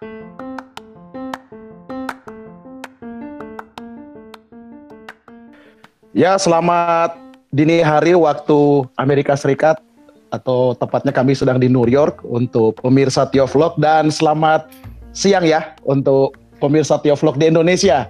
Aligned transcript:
Ya, 0.00 0.08
selamat 6.40 7.20
dini 7.52 7.84
hari 7.84 8.16
waktu 8.16 8.88
Amerika 8.96 9.36
Serikat 9.36 9.76
atau 10.32 10.72
tepatnya 10.72 11.12
kami 11.12 11.36
sedang 11.36 11.60
di 11.60 11.68
New 11.68 11.84
York 11.84 12.24
untuk 12.24 12.80
pemirsa 12.80 13.28
Tio 13.28 13.44
Vlog 13.44 13.76
dan 13.76 14.08
selamat 14.08 14.72
siang 15.12 15.44
ya 15.44 15.76
untuk 15.84 16.32
pemirsa 16.64 16.96
Tio 17.04 17.12
Vlog 17.20 17.36
di 17.36 17.52
Indonesia. 17.52 18.08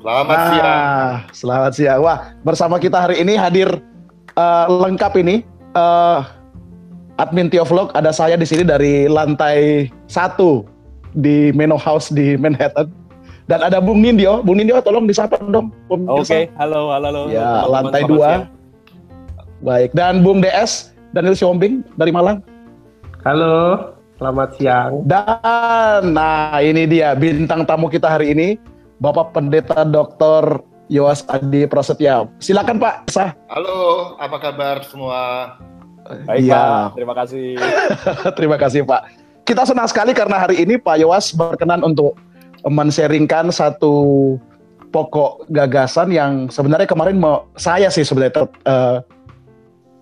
Selamat 0.00 0.38
nah, 0.40 0.48
siang. 0.48 1.12
Selamat 1.36 1.72
siang. 1.76 1.98
Wah, 2.00 2.32
bersama 2.48 2.80
kita 2.80 2.96
hari 2.96 3.20
ini 3.20 3.36
hadir 3.36 3.68
uh, 4.40 4.88
lengkap 4.88 5.20
ini 5.20 5.44
uh, 5.76 6.24
admin 7.20 7.52
Tio 7.52 7.68
Vlog 7.68 7.92
ada 7.92 8.08
saya 8.08 8.40
di 8.40 8.48
sini 8.48 8.64
dari 8.64 9.04
lantai 9.04 9.92
satu 10.08 10.79
di 11.14 11.50
Meno 11.54 11.74
House 11.78 12.10
di 12.10 12.38
Manhattan 12.38 12.90
dan 13.50 13.66
ada 13.66 13.82
Bung 13.82 13.98
Nindyo. 13.98 14.46
Bung 14.46 14.62
Nindyo 14.62 14.78
tolong 14.78 15.10
disapa 15.10 15.42
dong. 15.42 15.74
Oke, 15.90 16.22
okay. 16.22 16.42
halo, 16.54 16.94
halo, 16.94 17.06
halo. 17.10 17.22
Ya, 17.26 17.66
teman 17.66 17.70
lantai 17.74 18.02
dua. 18.06 18.30
Baik, 19.60 19.90
dan 19.92 20.22
Bung 20.24 20.40
DS, 20.40 20.94
Daniel 21.12 21.36
Siombing 21.36 21.84
dari 21.98 22.14
Malang. 22.14 22.40
Halo, 23.26 23.92
selamat 24.16 24.56
siang. 24.56 25.04
Dan, 25.04 26.16
nah 26.16 26.56
ini 26.64 26.88
dia 26.88 27.12
bintang 27.12 27.68
tamu 27.68 27.92
kita 27.92 28.08
hari 28.08 28.32
ini, 28.32 28.56
Bapak 29.02 29.36
Pendeta 29.36 29.84
Dr. 29.84 30.64
Yowas 30.88 31.26
Adi 31.28 31.68
Prasetya. 31.68 32.24
Silakan 32.40 32.80
Pak, 32.80 33.12
sah. 33.12 33.36
Halo, 33.52 34.16
apa 34.16 34.36
kabar 34.40 34.80
semua? 34.88 35.20
Baik 36.24 36.48
ya. 36.48 36.56
Pak, 36.88 36.96
terima 36.96 37.14
kasih. 37.18 37.46
terima 38.38 38.56
kasih 38.56 38.80
Pak. 38.88 39.02
Kita 39.50 39.66
senang 39.66 39.90
sekali 39.90 40.14
karena 40.14 40.46
hari 40.46 40.62
ini 40.62 40.78
Pak 40.78 40.94
Yowas 41.02 41.34
berkenan 41.34 41.82
untuk 41.82 42.14
men-sharingkan 42.62 43.50
satu 43.50 44.38
pokok 44.94 45.50
gagasan 45.50 46.14
yang 46.14 46.46
sebenarnya 46.46 46.86
kemarin 46.86 47.18
mau 47.18 47.50
saya 47.58 47.90
sih 47.90 48.06
sebenarnya 48.06 48.30
ter, 48.30 48.44
uh, 48.46 49.02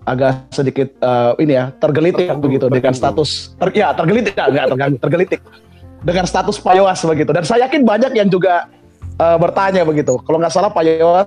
agak 0.05 0.53
sedikit 0.53 0.93
uh, 1.01 1.33
ini 1.41 1.57
ya 1.57 1.73
tergelitik 1.81 2.29
terganggu, 2.29 2.45
begitu 2.45 2.69
terganggu. 2.69 2.77
dengan 2.77 2.93
status 2.93 3.57
ter, 3.57 3.69
ya 3.73 3.89
tergelitik 3.97 4.37
ya 4.37 4.53
enggak 4.53 4.67
terganggu 4.69 4.97
tergelitik 5.01 5.41
dengan 6.05 6.25
status 6.29 6.61
Pak 6.61 6.75
Yowas 6.77 7.01
begitu. 7.09 7.33
Dan 7.33 7.45
saya 7.49 7.65
yakin 7.65 7.89
banyak 7.89 8.13
yang 8.21 8.29
juga 8.29 8.69
uh, 9.17 9.41
bertanya 9.41 9.81
begitu. 9.89 10.21
Kalau 10.29 10.37
nggak 10.45 10.53
salah 10.53 10.69
Pak 10.69 10.85
Yowas 10.85 11.25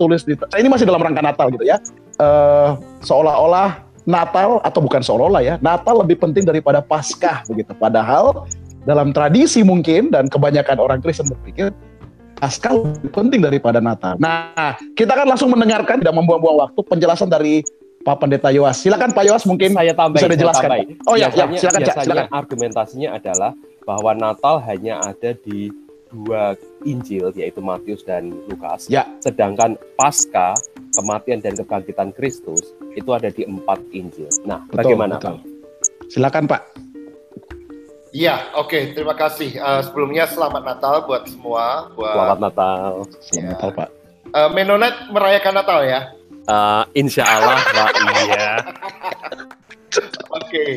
tulis 0.00 0.24
di 0.24 0.40
ini 0.56 0.72
masih 0.72 0.88
dalam 0.88 1.04
rangka 1.04 1.20
Natal 1.20 1.52
gitu 1.52 1.68
ya. 1.68 1.76
Uh, 2.16 2.80
seolah-olah 3.04 3.91
Natal 4.02 4.58
atau 4.66 4.80
bukan 4.82 5.00
seolah-olah 5.02 5.42
ya 5.42 5.54
Natal 5.62 6.02
lebih 6.02 6.18
penting 6.18 6.42
daripada 6.42 6.82
Paskah 6.82 7.46
begitu 7.46 7.70
padahal 7.78 8.46
dalam 8.82 9.14
tradisi 9.14 9.62
mungkin 9.62 10.10
dan 10.10 10.26
kebanyakan 10.26 10.82
orang 10.82 10.98
Kristen 10.98 11.30
berpikir 11.30 11.70
Paskah 12.42 12.74
lebih 12.74 13.14
penting 13.14 13.38
daripada 13.38 13.78
Natal. 13.78 14.18
Nah, 14.18 14.74
kita 14.98 15.14
kan 15.14 15.30
langsung 15.30 15.46
mendengarkan 15.54 16.02
tidak 16.02 16.10
membuang-buang 16.10 16.58
waktu 16.58 16.80
penjelasan 16.82 17.30
dari 17.30 17.62
Pak 18.02 18.18
Pendeta 18.18 18.50
Yowas. 18.50 18.82
Silakan 18.82 19.14
Pak 19.14 19.22
Yowas 19.30 19.46
mungkin 19.46 19.78
saya 19.78 19.94
tambahin, 19.94 20.26
bisa 20.26 20.34
dijelaskan. 20.34 20.66
Saya 20.66 20.82
tambahin. 20.82 21.06
Oh 21.06 21.14
ya, 21.14 21.30
ya 21.30 21.46
silakan 21.54 21.80
Cak, 21.86 21.94
silakan. 22.02 22.26
Argumentasinya 22.34 23.08
adalah 23.14 23.54
bahwa 23.86 24.10
Natal 24.18 24.58
hanya 24.66 24.98
ada 25.06 25.30
di 25.38 25.70
dua 26.12 26.54
Injil 26.84 27.32
yaitu 27.34 27.64
Matius 27.64 28.04
dan 28.04 28.30
Lukas. 28.46 28.86
Ya. 28.86 29.08
Sedangkan 29.24 29.80
Paskah, 29.96 30.54
kematian 30.92 31.40
dan 31.40 31.56
kebangkitan 31.56 32.12
Kristus 32.12 32.76
itu 32.92 33.10
ada 33.10 33.32
di 33.32 33.48
empat 33.48 33.80
Injil. 33.90 34.28
Nah, 34.44 34.62
betul, 34.68 34.76
bagaimana 34.76 35.16
betul. 35.16 35.40
Pak? 35.40 36.12
Silakan 36.12 36.44
Pak. 36.46 36.62
Iya, 38.12 38.52
oke, 38.60 38.68
okay, 38.68 38.82
terima 38.92 39.16
kasih. 39.16 39.56
Uh, 39.56 39.80
sebelumnya 39.80 40.28
selamat 40.28 40.62
Natal 40.68 41.08
buat 41.08 41.24
semua. 41.24 41.88
Buat, 41.96 42.12
selamat 42.12 42.38
Natal. 42.44 42.90
Selamat 43.08 43.32
ya. 43.32 43.48
Natal, 43.56 43.70
Pak. 43.72 43.88
Uh, 44.36 44.48
Menonet 44.52 44.94
merayakan 45.08 45.54
Natal 45.56 45.80
ya? 45.80 46.00
Uh, 46.44 46.84
insya 46.92 47.24
Allah, 47.24 47.56
Pak. 47.64 47.92
iya. 48.28 48.48
Oke. 50.28 50.44
Okay. 50.44 50.72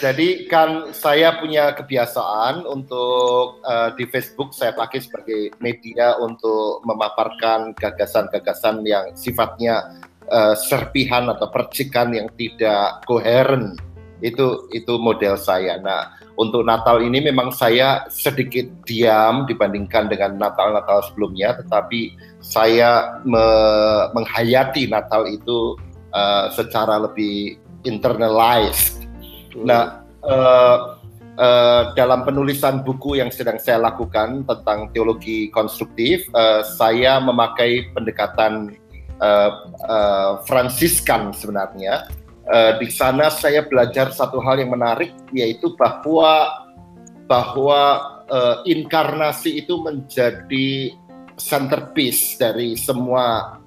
Jadi 0.00 0.50
kan 0.50 0.90
saya 0.90 1.38
punya 1.38 1.74
kebiasaan 1.74 2.66
untuk 2.66 3.62
uh, 3.62 3.94
di 3.94 4.04
Facebook 4.10 4.50
saya 4.50 4.74
pakai 4.74 5.00
sebagai 5.02 5.54
media 5.62 6.18
untuk 6.18 6.82
memaparkan 6.82 7.76
gagasan-gagasan 7.78 8.82
yang 8.82 9.14
sifatnya 9.14 10.02
uh, 10.30 10.54
serpihan 10.56 11.30
atau 11.30 11.48
percikan 11.50 12.10
yang 12.14 12.28
tidak 12.34 13.04
koheren. 13.06 13.76
Itu 14.24 14.70
itu 14.72 14.96
model 14.96 15.36
saya. 15.36 15.76
Nah, 15.78 16.16
untuk 16.34 16.66
Natal 16.66 16.98
ini 16.98 17.22
memang 17.22 17.54
saya 17.54 18.08
sedikit 18.10 18.66
diam 18.88 19.46
dibandingkan 19.46 20.10
dengan 20.10 20.34
Natal-Natal 20.40 21.12
sebelumnya, 21.12 21.60
tetapi 21.60 22.16
saya 22.42 23.22
me 23.22 23.46
menghayati 24.16 24.90
Natal 24.90 25.28
itu 25.28 25.76
uh, 26.10 26.50
secara 26.50 27.04
lebih 27.04 27.60
internalized. 27.84 29.03
Hmm. 29.54 29.64
Nah, 29.64 29.82
uh, 30.26 30.76
uh, 31.38 31.82
dalam 31.94 32.26
penulisan 32.26 32.82
buku 32.82 33.22
yang 33.22 33.30
sedang 33.30 33.56
saya 33.62 33.78
lakukan 33.78 34.42
tentang 34.44 34.90
teologi 34.90 35.48
konstruktif, 35.54 36.26
uh, 36.34 36.66
saya 36.76 37.22
memakai 37.22 37.88
pendekatan 37.94 38.74
uh, 39.22 39.50
uh, 39.86 40.30
Fransiskan 40.44 41.30
sebenarnya 41.30 42.10
uh, 42.48 42.72
di 42.80 42.88
sana 42.92 43.32
saya 43.32 43.64
belajar 43.64 44.12
satu 44.12 44.40
hal 44.42 44.60
yang 44.60 44.72
menarik 44.72 45.12
yaitu 45.32 45.72
bahwa 45.76 46.64
bahwa 47.24 47.82
uh, 48.28 48.56
inkarnasi 48.68 49.64
itu 49.64 49.80
menjadi 49.80 50.92
centerpiece 51.40 52.36
dari 52.36 52.76
semua 52.76 53.58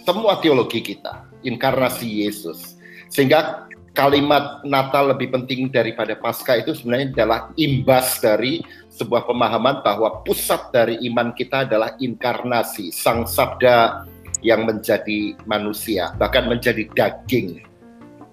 semua 0.00 0.40
teologi 0.40 0.80
kita, 0.80 1.28
inkarnasi 1.44 2.24
Yesus. 2.24 2.76
Sehingga 3.12 3.68
kalimat 3.96 4.62
Natal 4.62 5.10
lebih 5.10 5.34
penting 5.34 5.66
daripada 5.70 6.14
Paskah 6.14 6.62
itu 6.62 6.72
sebenarnya 6.76 7.14
adalah 7.14 7.40
imbas 7.58 8.22
dari 8.22 8.62
sebuah 8.92 9.26
pemahaman 9.26 9.82
bahwa 9.82 10.22
pusat 10.22 10.70
dari 10.70 10.98
iman 11.10 11.34
kita 11.34 11.66
adalah 11.66 11.98
inkarnasi, 11.98 12.94
sang 12.94 13.26
sabda 13.26 14.06
yang 14.40 14.64
menjadi 14.64 15.36
manusia, 15.44 16.14
bahkan 16.16 16.48
menjadi 16.48 16.88
daging 16.96 17.70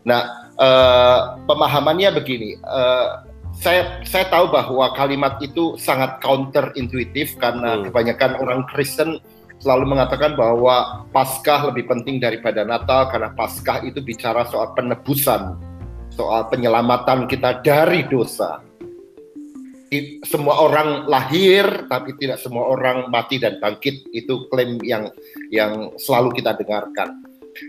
Nah, 0.08 0.24
uh, 0.56 1.36
pemahamannya 1.44 2.16
begini. 2.16 2.56
Uh, 2.64 3.28
saya 3.52 4.00
saya 4.08 4.32
tahu 4.32 4.48
bahwa 4.48 4.96
kalimat 4.96 5.36
itu 5.44 5.76
sangat 5.76 6.24
counter 6.24 6.72
intuitif 6.80 7.36
karena 7.36 7.76
hmm. 7.76 7.92
kebanyakan 7.92 8.32
orang 8.40 8.62
Kristen 8.72 9.20
selalu 9.62 9.98
mengatakan 9.98 10.38
bahwa 10.38 11.08
Paskah 11.10 11.74
lebih 11.74 11.90
penting 11.90 12.22
daripada 12.22 12.62
Natal 12.62 13.10
karena 13.10 13.34
Paskah 13.34 13.82
itu 13.86 14.02
bicara 14.02 14.46
soal 14.50 14.74
penebusan, 14.78 15.58
soal 16.14 16.46
penyelamatan 16.50 17.26
kita 17.26 17.62
dari 17.66 18.06
dosa. 18.06 18.62
Semua 20.28 20.68
orang 20.68 21.08
lahir, 21.08 21.88
tapi 21.88 22.12
tidak 22.20 22.44
semua 22.44 22.68
orang 22.76 23.08
mati 23.08 23.40
dan 23.40 23.56
bangkit. 23.64 24.04
Itu 24.12 24.52
klaim 24.52 24.84
yang 24.84 25.08
yang 25.48 25.96
selalu 25.96 26.36
kita 26.36 26.60
dengarkan. 26.60 27.24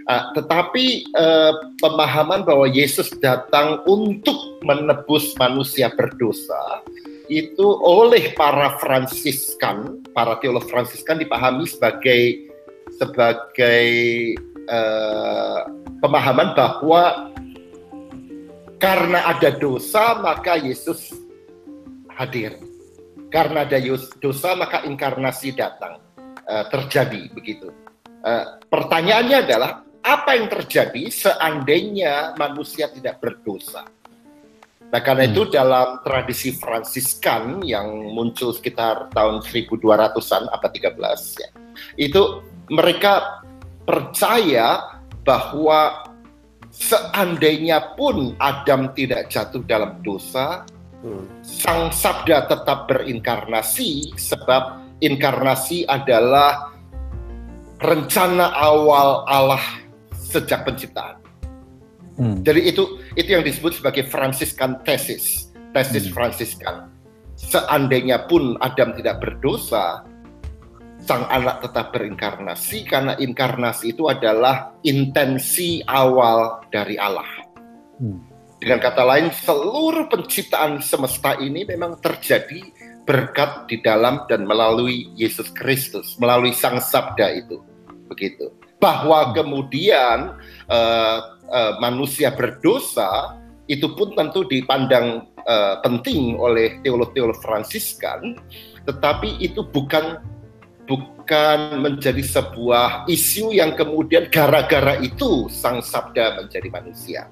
Uh, 0.04 0.36
tetapi 0.36 1.08
uh, 1.16 1.72
pemahaman 1.80 2.44
bahwa 2.44 2.68
Yesus 2.68 3.08
datang 3.24 3.80
untuk 3.88 4.60
menebus 4.60 5.32
manusia 5.40 5.88
berdosa 5.88 6.84
itu 7.28 7.66
oleh 7.84 8.32
para 8.32 8.80
Fransiskan, 8.80 10.00
para 10.16 10.40
teolog 10.40 10.64
Fransiskan 10.66 11.20
dipahami 11.20 11.68
sebagai 11.68 12.48
sebagai 12.96 13.84
uh, 14.66 15.68
pemahaman 16.00 16.56
bahwa 16.56 17.32
karena 18.80 19.28
ada 19.28 19.52
dosa 19.52 20.18
maka 20.24 20.56
Yesus 20.56 21.12
hadir. 22.16 22.56
Karena 23.28 23.68
ada 23.68 23.76
dosa 24.24 24.56
maka 24.56 24.88
inkarnasi 24.88 25.52
datang 25.52 26.00
uh, 26.48 26.64
terjadi 26.72 27.28
begitu. 27.36 27.68
Uh, 28.24 28.56
pertanyaannya 28.72 29.38
adalah 29.44 29.84
apa 30.00 30.30
yang 30.32 30.48
terjadi 30.48 31.12
seandainya 31.12 32.32
manusia 32.40 32.88
tidak 32.88 33.20
berdosa? 33.20 33.84
Nah, 34.88 35.00
karena 35.04 35.28
hmm. 35.28 35.32
itu 35.36 35.42
dalam 35.52 36.00
tradisi 36.00 36.48
Fransiskan 36.56 37.60
yang 37.60 38.08
muncul 38.16 38.56
sekitar 38.56 39.12
tahun 39.12 39.44
1200-an 39.44 40.48
abad 40.48 40.70
13 40.72 41.42
ya. 41.44 41.50
Itu 42.00 42.40
mereka 42.72 43.44
percaya 43.84 44.96
bahwa 45.28 46.08
seandainya 46.72 48.00
pun 48.00 48.32
Adam 48.40 48.96
tidak 48.96 49.28
jatuh 49.28 49.60
dalam 49.68 50.00
dosa, 50.00 50.64
hmm. 51.04 51.44
sang 51.44 51.92
sabda 51.92 52.48
tetap 52.48 52.88
berinkarnasi 52.88 54.16
sebab 54.16 54.80
inkarnasi 55.04 55.84
adalah 55.84 56.72
rencana 57.84 58.56
awal 58.56 59.28
Allah 59.28 59.62
sejak 60.16 60.64
penciptaan. 60.64 61.17
Hmm. 62.18 62.42
Jadi 62.42 62.74
itu 62.74 62.98
itu 63.14 63.30
yang 63.30 63.46
disebut 63.46 63.78
sebagai 63.78 64.10
Franciscan 64.10 64.82
thesis 64.82 65.48
tesis 65.72 66.08
hmm. 66.08 66.14
Fransiskan. 66.14 66.76
Seandainya 67.38 68.26
pun 68.26 68.58
Adam 68.58 68.98
tidak 68.98 69.22
berdosa, 69.22 70.02
sang 70.98 71.22
anak 71.30 71.62
tetap 71.62 71.94
berinkarnasi 71.94 72.82
karena 72.82 73.14
inkarnasi 73.14 73.94
itu 73.94 74.10
adalah 74.10 74.74
intensi 74.82 75.78
awal 75.86 76.66
dari 76.74 76.98
Allah. 76.98 77.28
Hmm. 78.02 78.26
Dengan 78.58 78.82
kata 78.82 79.06
lain, 79.06 79.30
seluruh 79.30 80.10
penciptaan 80.10 80.82
semesta 80.82 81.38
ini 81.38 81.62
memang 81.62 82.02
terjadi 82.02 82.58
berkat 83.06 83.70
di 83.70 83.78
dalam 83.78 84.26
dan 84.26 84.42
melalui 84.42 85.14
Yesus 85.14 85.54
Kristus, 85.54 86.18
melalui 86.18 86.50
Sang 86.50 86.82
Sabda 86.82 87.38
itu. 87.38 87.62
Begitu. 88.10 88.50
Bahwa 88.78 89.34
kemudian 89.34 90.38
uh, 90.70 91.18
uh, 91.50 91.72
manusia 91.82 92.30
berdosa 92.30 93.38
itu 93.68 93.90
pun 93.92 94.16
tentu 94.16 94.48
dipandang 94.48 95.28
uh, 95.44 95.82
penting 95.84 96.38
oleh 96.40 96.80
teolog-teolog 96.80 97.36
Fransiskan, 97.42 98.38
tetapi 98.88 99.36
itu 99.44 99.60
bukan 99.66 100.24
bukan 100.88 101.84
menjadi 101.84 102.24
sebuah 102.24 103.04
isu 103.04 103.52
yang 103.52 103.76
kemudian 103.76 104.32
gara-gara 104.32 104.96
itu 105.04 105.52
sang 105.52 105.84
sabda 105.84 106.40
menjadi 106.40 106.68
manusia. 106.72 107.28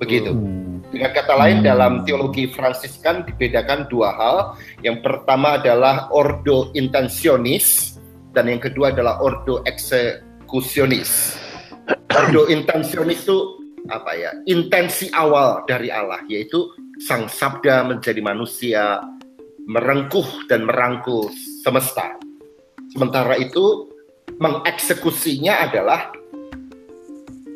Begitu. 0.00 0.32
Hmm. 0.32 0.80
Dengan 0.88 1.10
kata 1.12 1.34
lain 1.36 1.58
hmm. 1.60 1.66
dalam 1.68 1.92
teologi 2.08 2.48
Fransiskan 2.48 3.28
dibedakan 3.28 3.86
dua 3.92 4.10
hal. 4.16 4.36
Yang 4.80 5.04
pertama 5.04 5.60
adalah 5.60 6.08
ordo 6.10 6.72
intensionis 6.72 8.00
dan 8.32 8.48
yang 8.50 8.58
kedua 8.58 8.90
adalah 8.90 9.20
ordo 9.20 9.62
eksekusionis. 10.54 11.34
Ordo 12.14 12.46
intensionis 12.46 13.26
itu 13.26 13.58
apa 13.90 14.14
ya? 14.14 14.30
Intensi 14.46 15.10
awal 15.10 15.66
dari 15.66 15.90
Allah 15.90 16.22
yaitu 16.30 16.70
sang 17.02 17.26
sabda 17.26 17.82
menjadi 17.82 18.22
manusia 18.22 19.02
merengkuh 19.66 20.46
dan 20.46 20.70
merangkul 20.70 21.26
semesta. 21.66 22.14
Sementara 22.94 23.34
itu 23.34 23.90
mengeksekusinya 24.38 25.66
adalah 25.66 26.14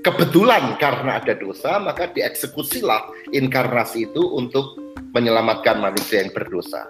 kebetulan 0.03 0.75
karena 0.83 1.23
ada 1.23 1.39
dosa 1.39 1.79
maka 1.79 2.11
dieksekusilah 2.11 3.31
inkarnasi 3.31 4.11
itu 4.11 4.27
untuk 4.27 4.75
menyelamatkan 5.15 5.79
manusia 5.79 6.27
yang 6.27 6.35
berdosa. 6.35 6.83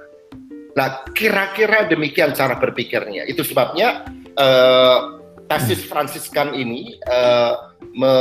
Nah, 0.72 1.04
kira-kira 1.12 1.84
demikian 1.84 2.32
cara 2.32 2.56
berpikirnya. 2.56 3.28
Itu 3.28 3.44
sebabnya 3.44 4.08
uh, 4.38 5.17
tesis 5.48 5.84
Fransiskan 5.88 6.52
ini 6.52 7.00
uh, 7.08 7.72
me 7.96 8.14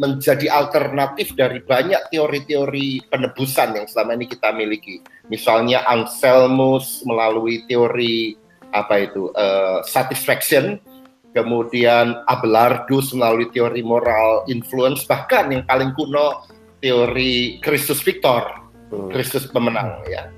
menjadi 0.00 0.48
alternatif 0.48 1.36
dari 1.36 1.60
banyak 1.60 2.10
teori-teori 2.10 3.06
penebusan 3.12 3.76
yang 3.76 3.86
selama 3.86 4.16
ini 4.16 4.26
kita 4.26 4.50
miliki. 4.56 5.04
Misalnya 5.28 5.84
Anselmus 5.86 7.04
melalui 7.04 7.62
teori 7.68 8.34
apa 8.72 9.04
itu 9.04 9.28
uh, 9.36 9.84
satisfaction 9.84 10.80
kemudian 11.32 12.22
Abelardus 12.28 13.12
melalui 13.16 13.48
teori 13.50 13.80
moral 13.80 14.44
influence, 14.48 15.04
bahkan 15.08 15.48
yang 15.48 15.64
paling 15.64 15.96
kuno 15.96 16.44
teori 16.84 17.58
Kristus 17.64 18.04
Victor, 18.04 18.48
hmm. 18.92 19.10
Kristus 19.12 19.48
pemenang 19.48 20.00
ya. 20.06 20.28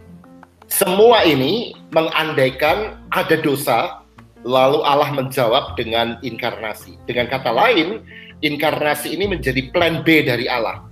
Semua 0.71 1.23
ini 1.23 1.77
mengandaikan 1.95 2.99
ada 3.13 3.37
dosa, 3.39 4.03
lalu 4.45 4.85
Allah 4.85 5.11
menjawab 5.11 5.75
dengan 5.75 6.21
inkarnasi. 6.21 7.01
Dengan 7.09 7.27
kata 7.33 7.51
lain, 7.51 8.05
inkarnasi 8.45 9.17
ini 9.17 9.27
menjadi 9.27 9.73
plan 9.73 10.05
B 10.05 10.23
dari 10.23 10.47
Allah. 10.47 10.85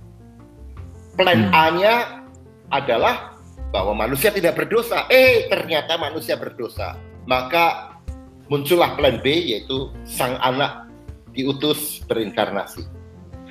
Plan 1.13 1.47
hmm. 1.47 1.53
A-nya 1.53 1.93
adalah 2.73 3.37
bahwa 3.69 3.93
manusia 3.93 4.33
tidak 4.33 4.57
berdosa. 4.57 5.05
Eh, 5.07 5.45
ternyata 5.47 5.95
manusia 6.01 6.33
berdosa. 6.35 6.97
Maka 7.29 7.95
muncullah 8.49 8.97
plan 8.97 9.21
B 9.21 9.29
yaitu 9.29 9.93
sang 10.03 10.35
anak 10.41 10.89
diutus 11.31 12.01
berinkarnasi. 12.09 12.83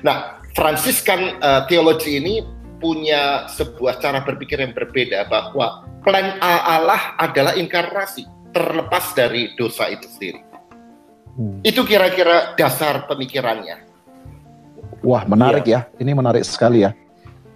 Nah, 0.03 0.43
Fransiskan 0.53 1.41
uh, 1.41 1.65
teologi 1.65 2.21
ini 2.21 2.45
punya 2.77 3.49
sebuah 3.49 3.97
cara 3.97 4.21
berpikir 4.21 4.61
yang 4.61 4.69
berbeda 4.69 5.25
bahwa 5.25 5.81
plan 6.05 6.37
A 6.45 6.77
Allah 6.77 7.17
adalah 7.17 7.57
inkarnasi 7.57 8.21
terlepas 8.53 9.11
dari 9.17 9.51
dosa 9.57 9.89
itu 9.89 10.05
sendiri. 10.07 10.41
Hmm. 11.33 11.59
Itu 11.65 11.81
kira-kira 11.83 12.53
dasar 12.53 13.09
pemikirannya. 13.09 13.89
Wah, 15.03 15.25
menarik 15.25 15.65
iya. 15.67 15.89
ya. 15.89 15.99
Ini 15.99 16.13
menarik 16.13 16.45
sekali 16.45 16.85
ya. 16.85 16.93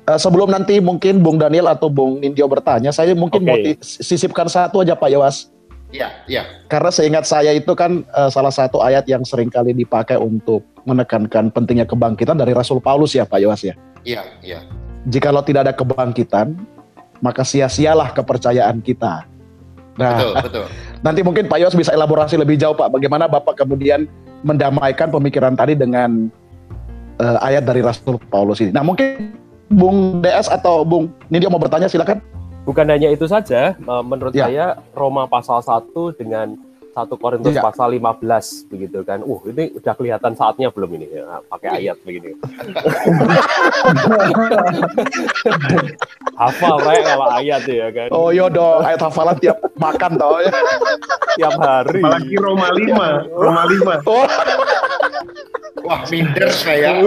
Uh, 0.09 0.19
sebelum 0.19 0.49
nanti 0.49 0.81
mungkin 0.81 1.21
Bung 1.21 1.37
Daniel 1.37 1.69
atau 1.69 1.87
Bung 1.87 2.19
Nindyo 2.19 2.49
bertanya, 2.49 2.89
saya 2.91 3.13
mungkin 3.13 3.45
okay. 3.45 3.47
mau 3.47 3.57
sisipkan 3.79 4.49
satu 4.49 4.81
aja 4.81 4.97
Pak 4.97 5.09
Yawas. 5.13 5.53
Iya, 5.87 6.11
iya. 6.27 6.43
Karena 6.67 6.91
seingat 6.91 7.23
saya 7.23 7.55
itu 7.55 7.71
kan 7.71 8.03
uh, 8.11 8.27
salah 8.27 8.51
satu 8.51 8.83
ayat 8.83 9.07
yang 9.07 9.23
sering 9.23 9.47
kali 9.47 9.71
dipakai 9.71 10.19
untuk 10.19 10.67
menekankan 10.83 11.47
pentingnya 11.51 11.87
kebangkitan 11.87 12.35
dari 12.35 12.51
Rasul 12.51 12.83
Paulus 12.83 13.15
ya 13.15 13.23
Pak 13.23 13.39
Yowas 13.39 13.63
ya. 13.63 13.75
Iya, 14.03 14.23
iya. 14.43 14.59
Jikalau 15.07 15.43
tidak 15.43 15.71
ada 15.71 15.73
kebangkitan, 15.75 16.59
maka 17.23 17.47
sia-sialah 17.47 18.11
kepercayaan 18.11 18.83
kita. 18.83 19.23
Nah, 19.97 20.21
betul, 20.21 20.33
betul. 20.45 20.65
nanti 21.01 21.19
mungkin 21.25 21.45
Pak 21.49 21.57
Yos 21.57 21.73
bisa 21.73 21.91
elaborasi 21.91 22.37
lebih 22.37 22.55
jauh 22.57 22.77
Pak, 22.77 22.93
bagaimana 22.93 23.25
Bapak 23.25 23.57
kemudian 23.57 24.05
mendamaikan 24.45 25.09
pemikiran 25.09 25.57
tadi 25.57 25.73
dengan 25.73 26.29
uh, 27.17 27.37
ayat 27.41 27.65
dari 27.65 27.81
Rasul 27.81 28.21
Paulus 28.29 28.61
ini. 28.61 28.69
Nah, 28.69 28.85
mungkin 28.85 29.33
Bung 29.67 30.23
DS 30.23 30.47
atau 30.47 30.85
Bung 30.85 31.11
Nindyo 31.27 31.51
mau 31.51 31.59
bertanya 31.59 31.89
silakan. 31.89 32.21
Bukan 32.63 32.87
hanya 32.87 33.07
itu 33.11 33.23
saja, 33.31 33.79
menurut 33.79 34.35
ya. 34.35 34.47
saya 34.47 34.65
Roma 34.91 35.23
pasal 35.23 35.63
1 35.63 36.19
dengan 36.19 36.59
1 36.97 37.13
Korintus 37.21 37.53
ya. 37.53 37.61
pasal 37.61 37.93
15 37.93 38.73
begitu 38.73 39.05
kan. 39.05 39.21
Uh, 39.21 39.37
ini 39.53 39.69
udah 39.77 39.93
kelihatan 39.93 40.33
saatnya 40.33 40.73
belum 40.73 40.97
ini 40.97 41.21
ya, 41.21 41.45
pakai 41.45 41.85
ayat 41.85 42.01
begini. 42.01 42.33
Hafal 46.41 46.81
kayak 46.81 47.03
kalau 47.05 47.27
ayat 47.37 47.61
ya 47.69 47.93
kan. 47.93 48.09
Oh 48.09 48.33
iya 48.33 48.49
dong, 48.49 48.81
ayat 48.81 48.97
hafalan 48.97 49.37
tiap 49.37 49.61
makan 49.77 50.17
toh 50.17 50.41
ya. 50.41 50.49
tiap 51.37 51.53
hari. 51.61 52.01
Apalagi 52.01 52.35
Roma 52.41 52.73
5, 52.73 53.29
Roma 53.37 53.63
5. 53.69 54.09
Oh. 54.09 54.25
Wah, 55.85 56.01
minder 56.09 56.49
saya. 56.49 56.97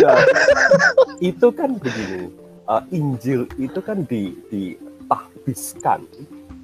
Ya, 0.00 0.12
itu 1.20 1.48
kan 1.52 1.76
begini. 1.76 2.32
Uh, 2.62 2.80
Injil 2.94 3.44
itu 3.60 3.80
kan 3.84 4.06
di 4.08 4.32
ditahbiskan, 5.12 6.08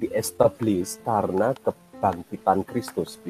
diestablish 0.01 0.97
karena 1.05 1.53
kebangkitan 1.53 2.65
Kristus. 2.65 3.21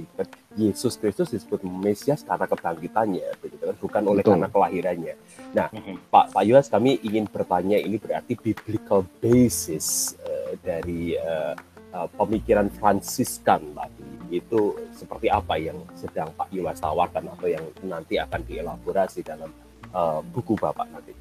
Yesus 0.56 0.96
Kristus 0.96 1.32
disebut 1.36 1.64
Mesias 1.68 2.24
karena 2.24 2.48
kebangkitannya, 2.48 3.28
begitu 3.44 3.64
kan? 3.68 3.76
bukan 3.80 4.04
oleh 4.08 4.24
Betul. 4.24 4.34
karena 4.38 4.48
kelahirannya. 4.48 5.16
Nah, 5.52 5.68
mm-hmm. 5.72 5.96
Pak 6.12 6.26
Pak 6.32 6.44
Yuas, 6.48 6.68
kami 6.72 7.00
ingin 7.04 7.28
bertanya 7.28 7.78
ini 7.80 8.00
berarti 8.00 8.40
biblical 8.40 9.04
basis 9.20 10.16
uh, 10.24 10.56
dari 10.64 11.20
uh, 11.20 11.56
uh, 11.96 12.08
pemikiran 12.16 12.72
Fransiskan 12.72 13.76
tadi 13.76 14.08
itu 14.30 14.78
seperti 14.94 15.26
apa 15.26 15.58
yang 15.58 15.82
sedang 15.98 16.30
Pak 16.38 16.54
Yulas 16.54 16.78
tawarkan 16.78 17.34
atau 17.34 17.50
yang 17.50 17.66
nanti 17.82 18.22
akan 18.22 18.46
dielaborasi 18.46 19.26
dalam 19.26 19.50
uh, 19.90 20.22
buku 20.22 20.54
Bapak 20.54 20.86
nanti? 20.94 21.14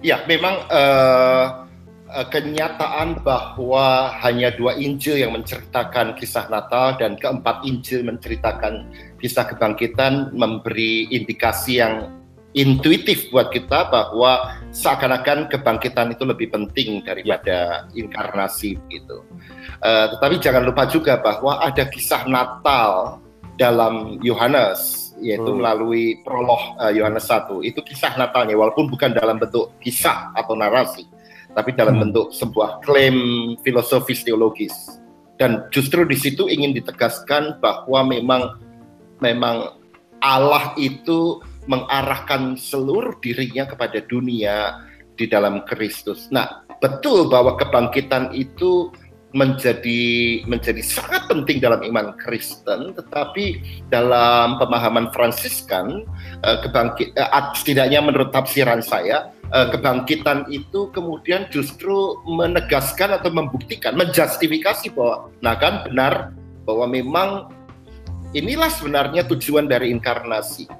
Ya, 0.00 0.24
memang 0.24 0.64
uh, 0.72 1.69
kenyataan 2.10 3.22
bahwa 3.22 4.10
hanya 4.22 4.50
dua 4.50 4.74
Injil 4.74 5.22
yang 5.22 5.32
menceritakan 5.34 6.18
kisah 6.18 6.50
Natal 6.50 6.98
dan 6.98 7.14
keempat 7.14 7.62
Injil 7.62 8.02
menceritakan 8.02 8.90
kisah 9.22 9.46
kebangkitan 9.46 10.34
memberi 10.34 11.06
indikasi 11.14 11.78
yang 11.78 12.10
intuitif 12.50 13.30
buat 13.30 13.54
kita 13.54 13.86
bahwa 13.94 14.58
seakan-akan 14.74 15.46
kebangkitan 15.46 16.10
itu 16.10 16.26
lebih 16.26 16.50
penting 16.50 17.06
daripada 17.06 17.86
ya. 17.86 17.94
inkarnasi 17.94 18.74
gitu. 18.90 19.22
Uh, 19.78 20.10
tetapi 20.16 20.42
jangan 20.42 20.66
lupa 20.66 20.90
juga 20.90 21.22
bahwa 21.22 21.62
ada 21.62 21.86
kisah 21.86 22.26
Natal 22.26 23.22
dalam 23.54 24.18
Yohanes 24.24 25.10
yaitu 25.20 25.52
hmm. 25.52 25.58
melalui 25.60 26.18
prolog 26.24 26.80
uh, 26.80 26.90
Yohanes 26.90 27.28
1 27.28 27.60
itu 27.60 27.80
kisah 27.84 28.16
Natalnya 28.16 28.56
walaupun 28.56 28.88
bukan 28.88 29.12
dalam 29.12 29.36
bentuk 29.36 29.70
kisah 29.78 30.32
atau 30.32 30.56
narasi 30.56 31.04
tapi 31.54 31.74
dalam 31.74 31.98
hmm. 31.98 32.02
bentuk 32.08 32.26
sebuah 32.34 32.82
klaim 32.86 33.16
filosofis 33.64 34.22
teologis 34.22 34.72
dan 35.40 35.64
justru 35.72 36.04
di 36.04 36.20
situ 36.20 36.46
ingin 36.52 36.76
ditegaskan 36.76 37.58
bahwa 37.64 38.04
memang 38.04 38.42
memang 39.24 39.80
Allah 40.20 40.76
itu 40.76 41.40
mengarahkan 41.64 42.60
seluruh 42.60 43.16
dirinya 43.24 43.64
kepada 43.64 44.04
dunia 44.04 44.84
di 45.16 45.24
dalam 45.24 45.64
Kristus. 45.64 46.28
Nah, 46.28 46.64
betul 46.80 47.32
bahwa 47.32 47.56
kebangkitan 47.56 48.36
itu 48.36 48.92
menjadi 49.30 50.42
menjadi 50.44 50.82
sangat 50.82 51.30
penting 51.30 51.62
dalam 51.62 51.80
iman 51.86 52.12
Kristen, 52.18 52.92
tetapi 52.98 53.62
dalam 53.88 54.58
pemahaman 54.58 55.08
Fransiskan 55.14 56.04
uh, 56.42 56.58
kebangkit 56.60 57.14
uh, 57.14 57.54
setidaknya 57.54 58.02
menurut 58.02 58.34
tafsiran 58.34 58.82
saya 58.82 59.30
uh, 59.52 59.68
kebangkitan 59.70 60.48
itu 60.48 60.88
kemudian 60.94 61.46
justru 61.52 62.18
menegaskan 62.26 63.18
atau 63.18 63.30
membuktikan, 63.30 63.94
menjustifikasi 63.94 64.90
bahwa 64.94 65.30
nah 65.42 65.54
kan 65.58 65.86
benar 65.86 66.34
bahwa 66.64 66.86
memang 66.86 67.28
inilah 68.32 68.70
sebenarnya 68.70 69.26
tujuan 69.26 69.66
dari 69.66 69.90
inkarnasi 69.90 70.70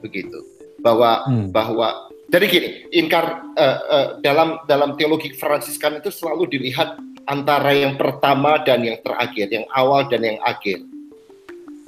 begitu 0.00 0.40
bahwa 0.80 1.28
hmm. 1.28 1.52
bahwa 1.52 2.08
jadi 2.30 2.46
gini 2.46 2.68
inkar 2.94 3.42
uh, 3.58 3.78
uh, 3.90 4.08
dalam 4.22 4.62
dalam 4.70 4.94
teologi 4.94 5.34
Fransiskan 5.34 5.98
itu 5.98 6.14
selalu 6.14 6.46
dilihat 6.46 6.96
antara 7.30 7.70
yang 7.70 7.94
pertama 7.94 8.58
dan 8.66 8.82
yang 8.82 8.98
terakhir, 9.02 9.46
yang 9.50 9.66
awal 9.70 10.06
dan 10.10 10.22
yang 10.26 10.38
akhir. 10.42 10.82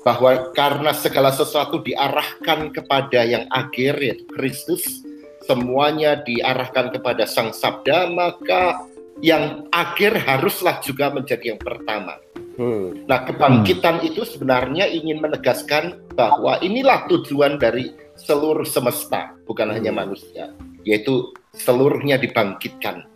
Bahwa 0.03 0.51
karena 0.51 0.91
segala 0.95 1.31
sesuatu 1.31 1.79
diarahkan 1.79 2.75
kepada 2.75 3.23
yang 3.23 3.47
akhir 3.55 4.03
yaitu 4.03 4.27
Kristus, 4.35 5.07
semuanya 5.47 6.19
diarahkan 6.23 6.95
kepada 6.95 7.27
Sang 7.27 7.55
Sabda, 7.55 8.11
maka 8.11 8.87
yang 9.23 9.69
akhir 9.71 10.19
haruslah 10.25 10.83
juga 10.83 11.13
menjadi 11.13 11.55
yang 11.55 11.61
pertama. 11.61 12.19
Hmm. 12.59 13.07
Nah, 13.09 13.25
kebangkitan 13.25 14.03
hmm. 14.03 14.09
itu 14.13 14.23
sebenarnya 14.27 14.91
ingin 14.91 15.23
menegaskan 15.23 16.03
bahwa 16.13 16.61
inilah 16.61 17.09
tujuan 17.09 17.57
dari 17.57 17.95
seluruh 18.19 18.67
semesta, 18.67 19.33
bukan 19.49 19.73
hmm. 19.73 19.77
hanya 19.79 19.93
manusia, 19.95 20.53
yaitu 20.85 21.33
seluruhnya 21.53 22.21
dibangkitkan 22.21 23.13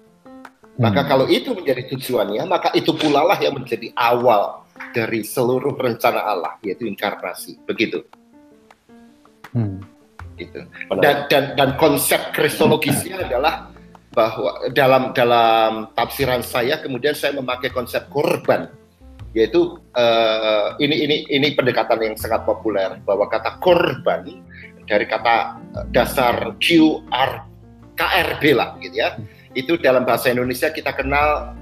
maka 0.76 1.00
hmm. 1.04 1.08
kalau 1.08 1.26
itu 1.26 1.56
menjadi 1.56 1.88
tujuannya, 1.88 2.44
maka 2.44 2.68
itu 2.76 2.92
pula 2.92 3.24
lah 3.24 3.40
yang 3.40 3.56
menjadi 3.56 3.88
awal 3.96 4.68
dari 4.92 5.24
seluruh 5.24 5.72
rencana 5.72 6.20
Allah, 6.20 6.60
yaitu 6.60 6.84
inkarnasi. 6.84 7.56
Begitu. 7.64 8.04
Hmm. 9.56 9.80
Gitu. 10.36 10.60
Dan, 11.00 11.16
dan 11.32 11.44
dan 11.56 11.70
konsep 11.80 12.32
kristologisnya 12.36 13.20
adalah 13.26 13.72
bahwa 14.12 14.68
dalam 14.72 15.12
dalam 15.12 15.92
tafsiran 15.92 16.40
saya 16.40 16.80
kemudian 16.80 17.16
saya 17.16 17.36
memakai 17.36 17.72
konsep 17.72 18.08
korban. 18.12 18.68
Yaitu 19.36 19.76
uh, 19.92 20.72
ini 20.80 21.04
ini 21.04 21.16
ini 21.28 21.52
pendekatan 21.52 22.00
yang 22.00 22.16
sangat 22.16 22.48
populer 22.48 22.96
bahwa 23.04 23.28
kata 23.28 23.60
korban 23.60 24.24
dari 24.88 25.04
kata 25.04 25.60
dasar 25.92 26.56
Q 26.56 27.04
R 27.12 27.44
KRB 27.96 28.42
lah 28.56 28.76
gitu 28.80 28.96
ya. 28.96 29.16
Itu 29.52 29.76
dalam 29.76 30.08
bahasa 30.08 30.32
Indonesia 30.32 30.72
kita 30.72 30.96
kenal 30.96 31.52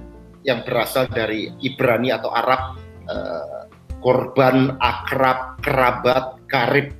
yang 0.47 0.63
berasal 0.63 1.11
dari 1.11 1.51
Ibrani 1.59 2.15
atau 2.15 2.31
Arab 2.31 2.79
uh, 3.11 3.67
korban, 3.99 4.77
akrab, 4.79 5.59
kerabat, 5.59 6.39
karib 6.45 6.93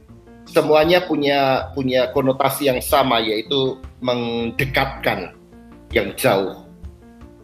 semuanya 0.46 1.04
punya 1.04 1.70
punya 1.74 2.14
konotasi 2.14 2.70
yang 2.70 2.80
sama 2.82 3.20
yaitu 3.22 3.82
mendekatkan 4.00 5.34
yang 5.92 6.14
jauh. 6.16 6.66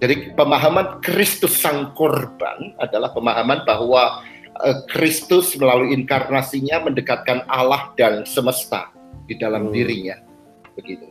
Jadi 0.02 0.34
pemahaman 0.34 0.98
Kristus 1.06 1.62
sang 1.62 1.94
korban 1.94 2.74
adalah 2.82 3.14
pemahaman 3.14 3.62
bahwa 3.70 4.26
eh, 4.66 4.78
Kristus 4.90 5.54
melalui 5.58 5.94
inkarnasinya 5.94 6.90
mendekatkan 6.90 7.46
Allah 7.46 7.94
dan 7.94 8.26
semesta 8.26 8.90
di 9.30 9.38
dalam 9.38 9.70
hmm. 9.70 9.74
dirinya. 9.74 10.18
Begitu. 10.74 11.06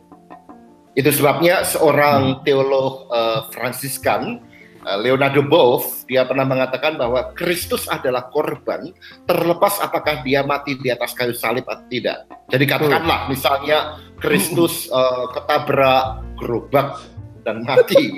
Itu 0.91 1.07
sebabnya 1.07 1.63
seorang 1.63 2.43
teolog 2.43 3.07
uh, 3.07 3.47
Fransiskan 3.55 4.43
uh, 4.43 4.50
Leonardo 4.81 5.45
Boff 5.45 6.09
dia 6.09 6.25
pernah 6.25 6.41
mengatakan 6.41 6.97
bahwa 6.97 7.33
Kristus 7.37 7.85
adalah 7.85 8.33
korban 8.33 8.89
terlepas 9.29 9.77
apakah 9.77 10.25
dia 10.25 10.41
mati 10.41 10.73
di 10.77 10.89
atas 10.89 11.13
kayu 11.13 11.37
salib 11.37 11.69
atau 11.69 11.85
tidak. 11.85 12.25
Jadi 12.49 12.65
katakanlah 12.65 13.29
misalnya 13.29 14.01
Kristus 14.17 14.89
uh, 14.89 15.29
ketabrak 15.37 16.25
gerobak 16.41 16.97
dan 17.45 17.61
mati. 17.61 18.09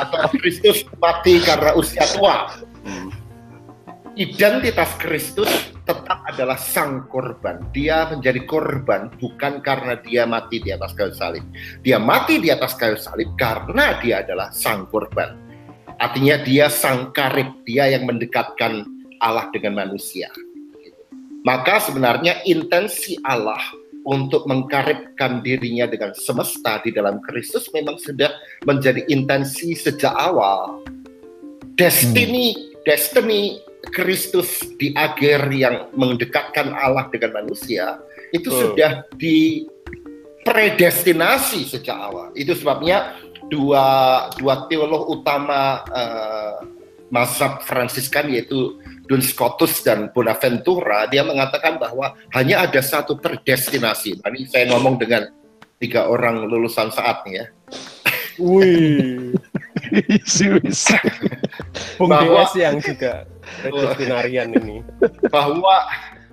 atau 0.00 0.30
Kristus 0.38 0.86
mati 1.02 1.42
karena 1.42 1.74
usia 1.74 2.06
tua. 2.14 2.54
Identitas 4.18 4.98
Kristus 4.98 5.46
tetap 5.86 6.26
adalah 6.26 6.58
sang 6.58 7.06
korban. 7.06 7.70
Dia 7.70 8.10
menjadi 8.10 8.42
korban 8.50 9.14
bukan 9.14 9.62
karena 9.62 9.94
dia 10.02 10.26
mati 10.26 10.58
di 10.58 10.74
atas 10.74 10.90
kayu 10.98 11.14
salib. 11.14 11.46
Dia 11.86 12.02
mati 12.02 12.42
di 12.42 12.50
atas 12.50 12.74
kayu 12.74 12.98
salib 12.98 13.30
karena 13.38 13.94
dia 14.02 14.26
adalah 14.26 14.50
sang 14.50 14.90
korban. 14.90 15.38
Artinya 16.02 16.34
dia 16.42 16.66
sang 16.66 17.14
karib, 17.14 17.62
dia 17.62 17.94
yang 17.94 18.10
mendekatkan 18.10 18.82
Allah 19.22 19.54
dengan 19.54 19.86
manusia. 19.86 20.34
Maka 21.46 21.78
sebenarnya 21.78 22.42
intensi 22.42 23.22
Allah 23.22 23.62
untuk 24.02 24.50
mengkaribkan 24.50 25.46
dirinya 25.46 25.86
dengan 25.86 26.10
semesta 26.18 26.82
di 26.82 26.90
dalam 26.90 27.22
Kristus 27.22 27.70
memang 27.70 28.02
sudah 28.02 28.34
menjadi 28.66 28.98
intensi 29.14 29.78
sejak 29.78 30.10
awal. 30.10 30.82
Destiny, 31.78 32.58
hmm. 32.58 32.82
destiny 32.82 33.67
Kristus 33.94 34.66
di 34.76 34.92
akhir 34.94 35.50
yang 35.54 35.86
mendekatkan 35.94 36.74
Allah 36.74 37.08
dengan 37.10 37.32
manusia 37.44 37.98
itu 38.34 38.50
hmm. 38.50 38.58
sudah 38.58 39.02
dipredestinasi 39.16 41.64
sejak 41.64 41.96
awal. 41.96 42.32
Itu 42.34 42.54
sebabnya 42.58 43.14
dua 43.48 44.28
dua 44.36 44.68
teolog 44.68 45.08
utama 45.08 45.80
uh, 45.88 46.60
mazhab 47.08 47.64
Fransiskan 47.64 48.28
yaitu 48.28 48.76
Duns 49.08 49.32
Scotus 49.32 49.80
dan 49.80 50.12
Bonaventura 50.12 51.08
dia 51.08 51.24
mengatakan 51.24 51.80
bahwa 51.80 52.12
hanya 52.36 52.68
ada 52.68 52.84
satu 52.84 53.16
predestinasi. 53.16 54.20
Nah, 54.20 54.28
ini 54.34 54.44
saya 54.44 54.68
ngomong 54.74 55.00
dengan 55.00 55.32
tiga 55.80 56.04
orang 56.10 56.44
lulusan 56.44 56.92
saat 56.92 57.24
nih 57.24 57.40
ya. 57.40 57.46
Wih. 58.38 59.34
Bung 61.98 62.12
bahwa, 62.12 62.46
yang 62.54 62.78
juga 62.78 63.26
predestinarian 63.62 64.48
ini. 64.54 64.84
Bahwa 65.28 65.86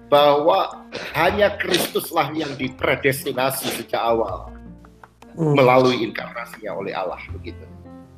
bahwa 0.05 0.86
hanya 1.17 1.57
Kristuslah 1.57 2.29
yang 2.38 2.53
dipredestinasi 2.55 3.81
sejak 3.81 3.98
awal 3.98 4.53
hmm. 5.34 5.57
melalui 5.57 6.05
inkarnasinya 6.05 6.77
oleh 6.77 6.93
Allah 6.93 7.19
begitu. 7.34 7.65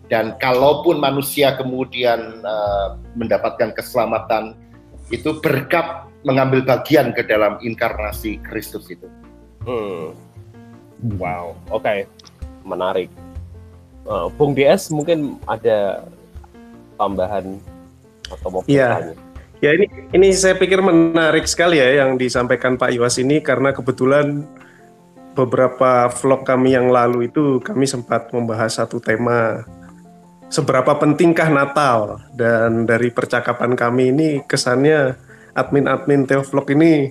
Dan 0.08 0.40
kalaupun 0.40 1.04
manusia 1.04 1.56
kemudian 1.60 2.44
uh, 2.44 2.96
mendapatkan 3.16 3.76
keselamatan 3.76 4.56
itu 5.12 5.36
berkat 5.40 6.08
mengambil 6.24 6.64
bagian 6.64 7.12
ke 7.16 7.24
dalam 7.24 7.60
inkarnasi 7.60 8.40
Kristus 8.44 8.88
itu. 8.92 9.08
Hmm. 9.64 10.16
Wow, 11.20 11.54
oke, 11.70 11.86
okay. 11.86 12.10
menarik 12.66 13.12
uh, 14.08 14.28
Bung 14.34 14.56
DS 14.56 14.90
mungkin 14.90 15.38
ada 15.46 16.08
tambahan 16.96 17.60
atau 18.32 18.64
Iya. 18.66 19.16
Ya 19.58 19.74
ini 19.74 19.90
ini 20.14 20.28
saya 20.38 20.54
pikir 20.54 20.86
menarik 20.86 21.50
sekali 21.50 21.82
ya 21.82 22.06
yang 22.06 22.14
disampaikan 22.14 22.78
Pak 22.78 22.94
Iwas 22.94 23.18
ini 23.18 23.42
karena 23.42 23.74
kebetulan 23.74 24.46
beberapa 25.34 26.14
vlog 26.14 26.46
kami 26.46 26.78
yang 26.78 26.94
lalu 26.94 27.30
itu 27.30 27.58
kami 27.66 27.90
sempat 27.90 28.30
membahas 28.30 28.78
satu 28.78 29.02
tema 29.02 29.66
seberapa 30.54 30.94
pentingkah 31.02 31.50
Natal 31.50 32.22
dan 32.38 32.86
dari 32.86 33.10
percakapan 33.10 33.74
kami 33.74 34.14
ini 34.14 34.28
kesannya 34.46 35.18
admin-admin 35.58 36.30
Teovlog 36.30 36.70
ini 36.78 37.10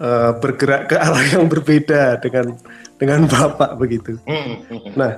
uh, 0.00 0.40
bergerak 0.40 0.88
ke 0.88 0.96
arah 0.96 1.24
yang 1.36 1.52
berbeda 1.52 2.16
dengan 2.24 2.56
dengan 2.96 3.28
Bapak 3.28 3.76
begitu. 3.76 4.16
Hmm, 4.24 4.64
hmm, 4.64 4.80
hmm. 4.88 4.94
Nah, 4.96 5.12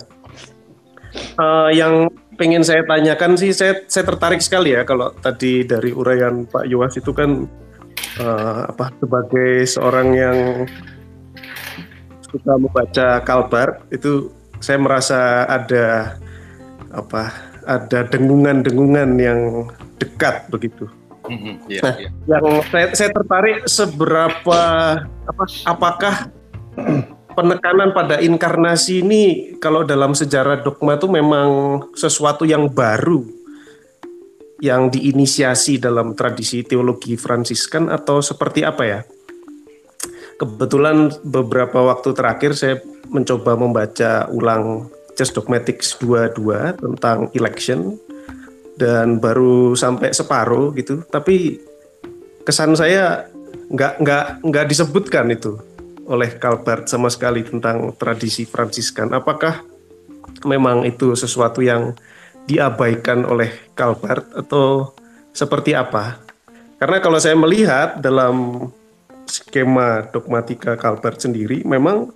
Uh, 1.35 1.71
yang 1.75 2.07
pengen 2.41 2.65
saya 2.65 2.81
tanyakan 2.89 3.37
sih, 3.37 3.53
saya, 3.53 3.85
saya 3.85 4.09
tertarik 4.09 4.41
sekali 4.41 4.73
ya 4.73 4.89
kalau 4.89 5.13
tadi 5.21 5.69
dari 5.69 5.93
uraian 5.93 6.49
Pak 6.49 6.65
Yuas 6.65 6.97
itu 6.97 7.13
kan 7.13 7.45
uh, 8.17 8.65
apa 8.65 8.89
sebagai 8.97 9.69
seorang 9.69 10.09
yang 10.17 10.39
suka 12.25 12.57
membaca 12.57 13.21
kalbar 13.29 13.85
itu 13.93 14.33
saya 14.65 14.81
merasa 14.81 15.45
ada 15.45 16.17
apa 16.97 17.29
ada 17.69 18.09
dengungan-dengungan 18.09 19.21
yang 19.21 19.69
dekat 20.01 20.49
begitu. 20.49 20.89
Mm-hmm, 21.29 21.55
yeah, 21.69 21.83
nah, 21.85 21.95
yeah. 22.01 22.11
yang 22.27 22.45
saya, 22.73 22.87
saya 22.97 23.11
tertarik 23.13 23.69
seberapa 23.69 24.61
apa 25.05 25.45
apakah 25.69 26.15
penekanan 27.35 27.95
pada 27.95 28.19
inkarnasi 28.19 29.03
ini 29.03 29.25
kalau 29.59 29.87
dalam 29.87 30.13
sejarah 30.13 30.61
dogma 30.61 30.99
itu 30.99 31.09
memang 31.09 31.49
sesuatu 31.95 32.45
yang 32.45 32.69
baru 32.71 33.25
yang 34.61 34.93
diinisiasi 34.93 35.81
dalam 35.81 36.13
tradisi 36.13 36.61
teologi 36.61 37.17
Fransiskan 37.17 37.89
atau 37.89 38.21
seperti 38.21 38.61
apa 38.61 38.83
ya? 38.85 39.01
Kebetulan 40.37 41.13
beberapa 41.25 41.85
waktu 41.85 42.13
terakhir 42.13 42.53
saya 42.57 42.77
mencoba 43.09 43.57
membaca 43.57 44.29
ulang 44.33 44.89
Just 45.17 45.37
Dogmatics 45.37 45.97
22 46.01 46.81
tentang 46.81 47.29
election 47.37 47.97
dan 48.81 49.21
baru 49.21 49.77
sampai 49.77 50.17
separuh 50.17 50.73
gitu. 50.77 51.05
Tapi 51.09 51.61
kesan 52.45 52.73
saya 52.73 53.29
nggak 53.71 54.01
nggak 54.01 54.25
nggak 54.45 54.67
disebutkan 54.67 55.31
itu 55.31 55.61
oleh 56.07 56.31
Calvert 56.41 56.89
sama 56.89 57.09
sekali 57.13 57.45
tentang 57.45 57.93
tradisi 57.97 58.47
Fransiskan. 58.47 59.13
Apakah 59.13 59.61
memang 60.47 60.87
itu 60.89 61.13
sesuatu 61.19 61.61
yang 61.61 61.93
diabaikan 62.49 63.27
oleh 63.29 63.53
Calvert 63.77 64.29
atau 64.33 64.97
seperti 65.35 65.77
apa? 65.77 66.19
Karena 66.81 66.99
kalau 67.05 67.21
saya 67.21 67.37
melihat 67.37 68.01
dalam 68.01 68.69
skema 69.29 70.09
dogmatika 70.09 70.75
Calvert 70.81 71.21
sendiri, 71.21 71.63
memang 71.63 72.11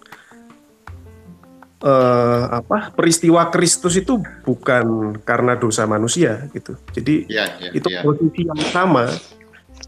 uh, 1.84 2.44
apa 2.50 2.90
peristiwa 2.96 3.52
Kristus 3.52 4.00
itu 4.00 4.18
bukan 4.42 5.16
karena 5.22 5.54
dosa 5.54 5.84
manusia 5.84 6.48
gitu. 6.50 6.74
Jadi 6.96 7.28
ya, 7.28 7.46
ya, 7.60 7.70
itu 7.76 7.88
ya. 7.92 8.00
posisi 8.00 8.48
yang 8.48 8.62
sama. 8.72 9.06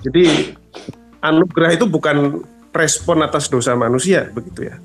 Jadi 0.04 0.54
anugerah 1.24 1.72
itu 1.74 1.88
bukan 1.88 2.44
respon 2.76 3.24
atas 3.24 3.48
dosa 3.48 3.72
manusia 3.74 4.28
begitu 4.30 4.68
ya. 4.68 4.76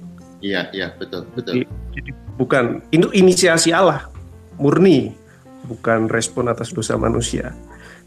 Iya, 0.41 0.61
iya, 0.73 0.87
betul, 0.97 1.29
betul. 1.37 1.61
Jadi, 1.61 1.65
jadi 1.93 2.11
bukan 2.39 2.81
itu 2.89 3.07
inisiasi 3.13 3.69
Allah 3.69 4.09
murni, 4.57 5.13
bukan 5.69 6.09
respon 6.09 6.49
atas 6.49 6.73
dosa 6.73 6.97
manusia. 6.97 7.53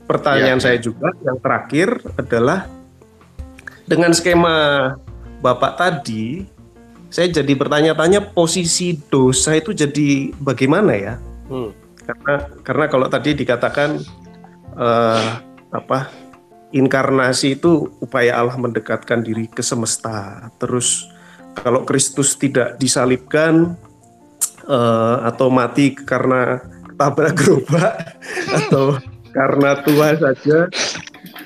Pertanyaan 0.05 0.59
ya, 0.61 0.65
saya 0.65 0.77
ya. 0.83 0.91
juga 0.91 1.15
yang 1.23 1.39
terakhir 1.39 1.89
adalah 2.19 2.67
dengan 3.87 4.11
skema 4.13 4.57
Bapak 5.45 5.77
tadi 5.77 6.49
saya 7.13 7.31
jadi 7.31 7.53
bertanya-tanya 7.55 8.35
posisi 8.35 8.99
dosa 9.07 9.55
itu 9.55 9.71
jadi 9.71 10.35
bagaimana 10.41 10.93
ya? 10.99 11.15
Hmm. 11.47 11.71
Karena 12.03 12.35
karena 12.67 12.85
kalau 12.91 13.07
tadi 13.07 13.39
dikatakan 13.39 14.03
uh, 14.75 15.29
apa 15.71 16.11
inkarnasi 16.75 17.55
itu 17.55 17.95
upaya 18.03 18.43
Allah 18.43 18.59
mendekatkan 18.59 19.23
diri 19.23 19.47
ke 19.47 19.63
semesta. 19.63 20.51
Terus 20.59 21.07
kalau 21.55 21.87
Kristus 21.87 22.35
tidak 22.35 22.75
disalibkan 22.83 23.79
uh, 24.67 25.23
atau 25.23 25.55
mati 25.55 25.95
karena 25.95 26.59
tabrak 26.99 27.39
gerobak 27.39 28.19
atau 28.59 28.99
karena 29.31 29.71
tua 29.87 30.19
saja 30.19 30.67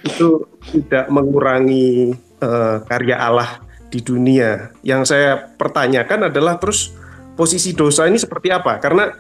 itu 0.05 0.45
tidak 0.73 1.09
mengurangi 1.13 2.17
uh, 2.41 2.81
karya 2.89 3.21
Allah 3.21 3.61
di 3.93 4.01
dunia. 4.01 4.73
Yang 4.81 5.13
saya 5.13 5.37
pertanyakan 5.37 6.33
adalah 6.33 6.57
terus 6.57 6.93
posisi 7.37 7.77
dosa 7.77 8.09
ini 8.09 8.17
seperti 8.17 8.49
apa? 8.49 8.81
Karena 8.81 9.13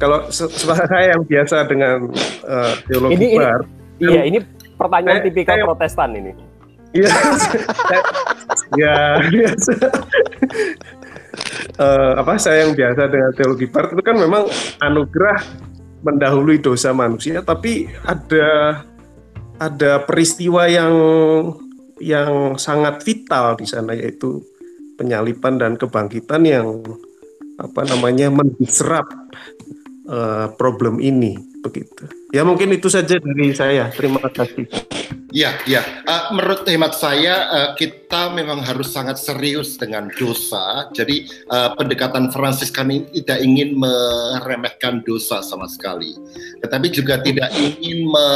kalau 0.00 0.32
saya 0.32 1.12
yang 1.12 1.22
biasa 1.28 1.68
dengan 1.68 2.08
uh, 2.48 2.72
teologi 2.88 3.16
ini, 3.20 3.26
bar, 3.36 3.60
ini, 4.00 4.12
iya 4.12 4.22
ini 4.26 4.38
pertanyaan 4.76 5.20
saya, 5.20 5.26
tipikal 5.26 5.56
saya, 5.58 5.66
Protestan 5.66 6.10
ini. 6.16 6.32
Iya, 6.92 7.08
ya 8.80 8.96
biasa. 9.32 9.72
uh, 11.80 12.12
apa 12.20 12.32
saya 12.36 12.68
yang 12.68 12.76
biasa 12.76 13.08
dengan 13.08 13.32
teologi 13.32 13.66
bar 13.68 13.88
itu 13.88 14.02
kan 14.04 14.16
memang 14.20 14.44
anugerah 14.84 15.40
mendahului 16.04 16.60
dosa 16.60 16.92
manusia, 16.92 17.40
tapi 17.40 17.88
ada 18.04 18.82
ada 19.56 19.92
peristiwa 20.04 20.66
yang 20.68 20.94
yang 22.02 22.58
sangat 22.58 23.00
vital 23.06 23.54
di 23.54 23.64
sana 23.64 23.94
yaitu 23.94 24.42
penyalipan 24.98 25.56
dan 25.56 25.78
kebangkitan 25.78 26.42
yang 26.44 26.82
apa 27.62 27.86
namanya 27.86 28.28
mendisrup 28.28 29.06
uh, 30.10 30.50
problem 30.58 30.98
ini 30.98 31.38
begitu. 31.62 32.10
Ya 32.32 32.48
mungkin 32.48 32.72
itu 32.72 32.88
saja 32.88 33.20
dari 33.20 33.52
saya. 33.52 33.92
Terima 33.92 34.24
kasih. 34.32 34.64
Ya, 35.36 35.52
ya. 35.68 35.84
Uh, 36.08 36.36
menurut 36.36 36.64
hemat 36.64 36.96
saya 36.96 37.48
uh, 37.52 37.70
kita 37.76 38.32
memang 38.32 38.64
harus 38.64 38.88
sangat 38.92 39.20
serius 39.20 39.76
dengan 39.76 40.08
dosa. 40.16 40.88
Jadi 40.96 41.28
uh, 41.52 41.76
pendekatan 41.76 42.32
Fransiskan 42.32 42.88
ini 42.88 43.04
tidak 43.20 43.44
ingin 43.44 43.76
meremehkan 43.76 45.04
dosa 45.04 45.44
sama 45.44 45.68
sekali, 45.68 46.16
tetapi 46.64 46.88
juga 46.88 47.20
tidak 47.20 47.52
ingin 47.52 48.08
me 48.08 48.28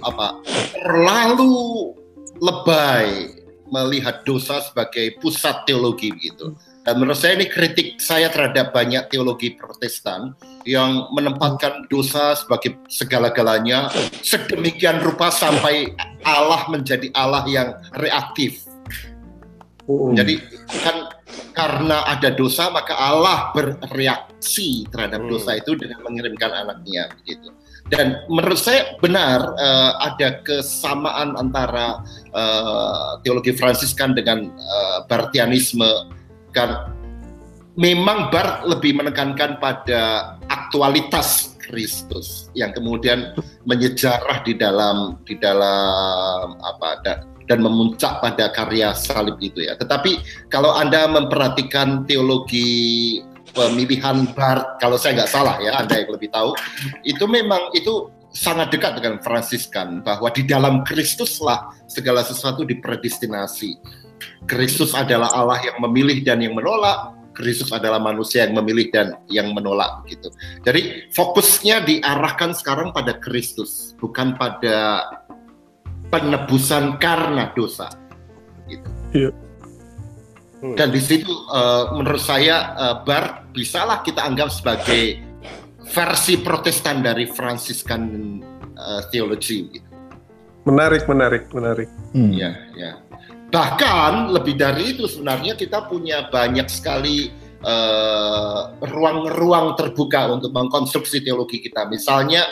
apa 0.00 0.40
terlalu 0.72 1.92
lebay 2.40 3.28
melihat 3.72 4.24
dosa 4.24 4.60
sebagai 4.64 5.16
pusat 5.20 5.68
teologi 5.68 6.12
gitu. 6.16 6.56
Dan 6.82 6.98
menurut 6.98 7.14
saya 7.14 7.38
ini 7.38 7.46
kritik 7.46 8.02
saya 8.02 8.26
terhadap 8.26 8.74
banyak 8.74 9.06
teologi 9.06 9.54
Protestan 9.54 10.34
yang 10.66 11.06
menempatkan 11.14 11.86
dosa 11.86 12.34
sebagai 12.34 12.74
segala-galanya 12.90 13.86
sedemikian 14.18 14.98
rupa 14.98 15.30
sampai 15.30 15.94
Allah 16.26 16.66
menjadi 16.66 17.06
Allah 17.14 17.46
yang 17.46 17.78
reaktif. 17.94 18.66
Oh. 19.86 20.10
Jadi 20.14 20.42
kan 20.82 21.10
karena 21.54 22.06
ada 22.06 22.34
dosa 22.34 22.70
maka 22.70 22.98
Allah 22.98 23.54
bereaksi 23.54 24.86
terhadap 24.90 25.22
dosa 25.26 25.54
hmm. 25.54 25.60
itu 25.62 25.70
dengan 25.78 26.02
mengirimkan 26.02 26.50
anaknya 26.50 27.14
begitu. 27.22 27.50
Dan 27.90 28.26
menurut 28.30 28.58
saya 28.58 28.94
benar 28.98 29.54
uh, 29.54 29.92
ada 30.02 30.40
kesamaan 30.42 31.34
antara 31.38 32.02
uh, 32.30 33.18
teologi 33.26 33.52
Fransiskan 33.54 34.14
dengan 34.14 34.48
uh, 34.48 35.04
Bartianisme 35.10 36.21
kan 36.52 36.92
memang 37.76 38.28
Bart 38.28 38.68
lebih 38.68 38.96
menekankan 39.00 39.56
pada 39.56 40.36
aktualitas 40.52 41.56
Kristus 41.62 42.52
yang 42.52 42.76
kemudian 42.76 43.32
menyejarah 43.64 44.44
di 44.44 44.52
dalam 44.58 45.16
di 45.24 45.38
dalam 45.40 46.58
apa 46.60 47.00
da, 47.00 47.12
dan 47.48 47.64
memuncak 47.64 48.20
pada 48.20 48.52
karya 48.52 48.92
salib 48.92 49.40
itu 49.40 49.64
ya. 49.64 49.78
Tetapi 49.78 50.46
kalau 50.52 50.76
Anda 50.76 51.08
memperhatikan 51.08 52.04
teologi 52.04 53.20
pemilihan 53.56 54.28
Bart 54.36 54.80
kalau 54.80 54.96
saya 55.00 55.22
nggak 55.22 55.32
salah 55.32 55.56
ya 55.60 55.76
Anda 55.80 56.04
yang 56.04 56.12
lebih 56.12 56.32
tahu 56.32 56.56
itu 57.04 57.24
memang 57.28 57.72
itu 57.76 58.08
sangat 58.32 58.72
dekat 58.72 58.96
dengan 58.96 59.20
Fransiskan 59.20 60.00
bahwa 60.00 60.32
di 60.32 60.42
dalam 60.48 60.80
Kristuslah 60.88 61.68
segala 61.84 62.24
sesuatu 62.24 62.64
dipredestinasi. 62.64 63.76
Kristus 64.46 64.92
adalah 64.92 65.30
Allah 65.32 65.60
yang 65.62 65.78
memilih 65.88 66.22
dan 66.26 66.42
yang 66.42 66.54
menolak. 66.54 67.14
Kristus 67.32 67.72
adalah 67.72 67.96
manusia 67.96 68.44
yang 68.44 68.60
memilih 68.60 68.92
dan 68.92 69.16
yang 69.32 69.56
menolak 69.56 70.04
gitu. 70.04 70.28
Jadi 70.60 71.08
fokusnya 71.16 71.80
diarahkan 71.88 72.52
sekarang 72.52 72.92
pada 72.92 73.16
Kristus, 73.16 73.96
bukan 73.96 74.36
pada 74.36 75.08
penebusan 76.12 77.00
karena 77.00 77.48
dosa. 77.56 77.88
Gitu. 78.68 78.88
Yeah. 79.16 79.32
Hmm. 80.60 80.76
Dan 80.78 80.94
di 80.94 81.02
situ 81.02 81.32
uh, 81.50 81.96
menurut 81.96 82.22
saya 82.22 82.76
uh, 82.78 82.96
Bar 83.02 83.50
bisalah 83.50 84.04
kita 84.06 84.22
anggap 84.22 84.52
sebagai 84.52 85.18
versi 85.90 86.38
Protestan 86.38 87.02
dari 87.02 87.26
Franciscan 87.26 88.04
uh, 88.76 89.02
theology. 89.10 89.72
Gitu. 89.72 89.88
Menarik, 90.62 91.10
menarik, 91.10 91.50
menarik. 91.50 91.90
Hmm. 92.14 92.30
Ya, 92.30 92.54
ya. 92.78 93.02
Bahkan 93.52 94.32
lebih 94.32 94.56
dari 94.56 94.96
itu 94.96 95.04
sebenarnya 95.04 95.52
kita 95.52 95.84
punya 95.84 96.32
banyak 96.32 96.72
sekali 96.72 97.28
ruang-ruang 98.82 99.66
uh, 99.70 99.76
terbuka 99.78 100.34
untuk 100.34 100.50
mengkonstruksi 100.50 101.22
teologi 101.22 101.62
kita. 101.62 101.86
Misalnya 101.86 102.42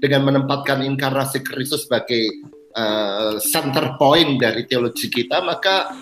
dengan 0.00 0.26
menempatkan 0.26 0.82
inkarnasi 0.82 1.44
Kristus 1.46 1.86
sebagai 1.86 2.42
uh, 2.74 3.38
center 3.38 3.94
point 4.00 4.40
dari 4.40 4.66
teologi 4.66 5.06
kita, 5.12 5.44
maka 5.44 5.94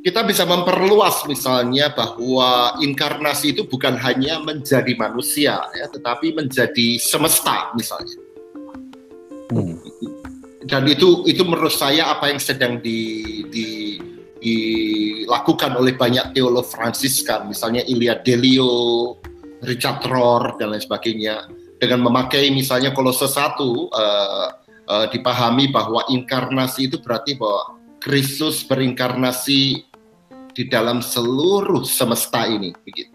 kita 0.00 0.22
bisa 0.22 0.46
memperluas 0.46 1.26
misalnya 1.26 1.90
bahwa 1.90 2.78
inkarnasi 2.78 3.58
itu 3.58 3.66
bukan 3.66 3.98
hanya 3.98 4.38
menjadi 4.38 4.94
manusia 4.94 5.58
ya, 5.74 5.90
tetapi 5.90 6.38
menjadi 6.38 7.02
semesta 7.02 7.74
misalnya. 7.74 8.14
Hmm. 9.50 9.78
Dan 10.66 10.82
itu 10.90 11.22
itu 11.30 11.46
menurut 11.46 11.70
saya 11.70 12.10
apa 12.10 12.26
yang 12.26 12.42
sedang 12.42 12.82
di, 12.82 13.22
di, 13.46 13.66
dilakukan 14.42 15.78
oleh 15.78 15.94
banyak 15.94 16.34
teolog 16.34 16.66
Fransiskan, 16.66 17.46
misalnya 17.46 17.86
Ilya 17.86 18.18
Delio, 18.26 19.14
Richard 19.62 20.02
Rohr 20.10 20.58
dan 20.58 20.74
lain 20.74 20.82
sebagainya, 20.82 21.46
dengan 21.78 22.02
memakai 22.10 22.50
misalnya 22.50 22.90
kalau 22.90 23.14
sesuatu 23.14 23.86
uh, 23.94 24.48
uh, 24.90 25.06
dipahami 25.14 25.70
bahwa 25.70 26.02
inkarnasi 26.10 26.90
itu 26.90 26.98
berarti 26.98 27.38
bahwa 27.38 27.78
Kristus 28.02 28.66
berinkarnasi 28.66 29.86
di 30.50 30.64
dalam 30.66 30.98
seluruh 30.98 31.86
semesta 31.86 32.42
ini 32.50 32.74
begitu. 32.82 33.14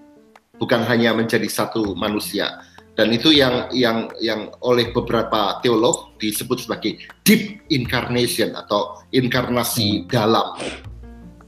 Bukan 0.55 0.87
hanya 0.87 1.11
menjadi 1.11 1.49
satu 1.51 1.97
manusia 1.97 2.63
dan 2.95 3.07
itu 3.11 3.31
yang 3.31 3.71
yang 3.71 4.11
yang 4.19 4.51
oleh 4.59 4.91
beberapa 4.91 5.63
teolog 5.63 6.15
disebut 6.19 6.67
sebagai 6.67 6.99
deep 7.23 7.63
incarnation 7.71 8.51
atau 8.55 8.99
inkarnasi 9.15 10.05
dalam 10.11 10.59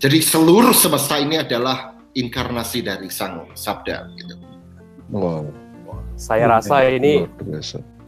jadi 0.03 0.19
seluruh 0.19 0.75
semesta 0.75 1.15
ini 1.15 1.39
adalah 1.39 1.95
inkarnasi 2.11 2.83
dari 2.83 3.07
Sang 3.07 3.47
Sabda. 3.55 4.11
Gitu. 4.19 4.35
Wow. 5.07 5.47
Saya 6.19 6.51
rasa 6.51 6.83
ini 6.91 7.23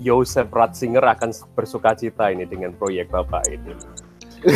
Joseph 0.03 0.51
Ratzinger 0.51 1.07
akan 1.15 1.31
bersuka 1.55 1.95
cita 1.95 2.35
ini 2.35 2.43
dengan 2.43 2.75
proyek 2.75 3.07
Bapak 3.07 3.47
ini. 3.47 3.71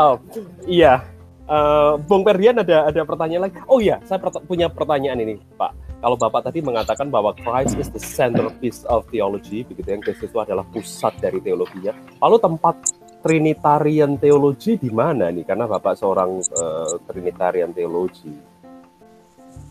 oh, 0.00 0.16
iya. 0.64 1.04
Uh, 1.44 2.00
Bung 2.08 2.24
Perdian 2.24 2.56
ada 2.56 2.88
ada 2.88 3.00
pertanyaan 3.04 3.48
lagi. 3.48 3.60
Oh 3.68 3.76
iya, 3.76 4.00
saya 4.08 4.16
punya 4.48 4.72
pertanyaan 4.72 5.20
ini, 5.20 5.36
Pak. 5.60 6.00
Kalau 6.00 6.16
Bapak 6.16 6.48
tadi 6.48 6.60
mengatakan 6.60 7.08
bahwa 7.08 7.32
Christ 7.36 7.76
is 7.80 7.88
the 7.92 8.00
centerpiece 8.00 8.84
of 8.88 9.08
theology, 9.08 9.64
begitu 9.64 9.88
yang 9.92 10.04
Kristus 10.04 10.32
itu 10.32 10.40
adalah 10.40 10.64
pusat 10.68 11.16
dari 11.20 11.40
teologinya. 11.40 11.96
Lalu 12.20 12.36
tempat 12.40 12.76
Trinitarian 13.24 14.20
teologi 14.20 14.76
di 14.76 14.92
mana 14.92 15.32
nih? 15.32 15.48
Karena 15.48 15.64
Bapak 15.64 15.96
seorang 15.96 16.44
uh, 16.44 17.00
Trinitarian 17.08 17.72
teologi. 17.72 18.32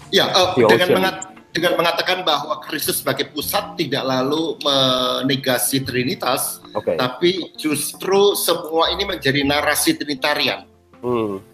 Ya, 0.10 0.30
uh, 0.34 0.58
dengan 0.58 0.90
mengat 0.94 1.16
dengan 1.54 1.78
mengatakan 1.78 2.26
bahwa 2.26 2.58
Kristus 2.66 3.06
sebagai 3.06 3.30
pusat 3.30 3.78
tidak 3.78 4.02
lalu 4.02 4.58
menegasi 4.66 5.86
Trinitas, 5.86 6.62
okay. 6.74 6.98
tapi 6.98 7.54
justru 7.58 8.34
semua 8.34 8.90
ini 8.90 9.06
menjadi 9.06 9.46
narasi 9.46 9.94
Trinitarian. 10.02 10.66
Hmm. 11.06 11.53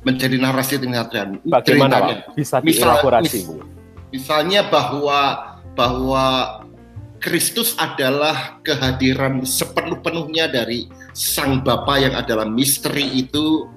Menjadi 0.00 0.36
narasi 0.40 0.80
Trinitarian. 0.80 1.40
Bagaimana 1.44 1.96
Trinitarian. 2.00 2.18
Pak? 2.24 2.36
Bisa 2.36 2.56
dielaborasi? 2.60 3.38
Misal, 3.44 3.58
misalnya 4.10 4.60
bahwa 4.68 5.20
bahwa 5.76 6.26
Kristus 7.20 7.76
adalah 7.76 8.58
kehadiran 8.64 9.44
sepenuh-penuhnya 9.44 10.48
dari 10.48 10.88
Sang 11.12 11.60
Bapa 11.60 12.00
yang 12.00 12.16
adalah 12.16 12.48
misteri 12.48 13.04
itu 13.12 13.68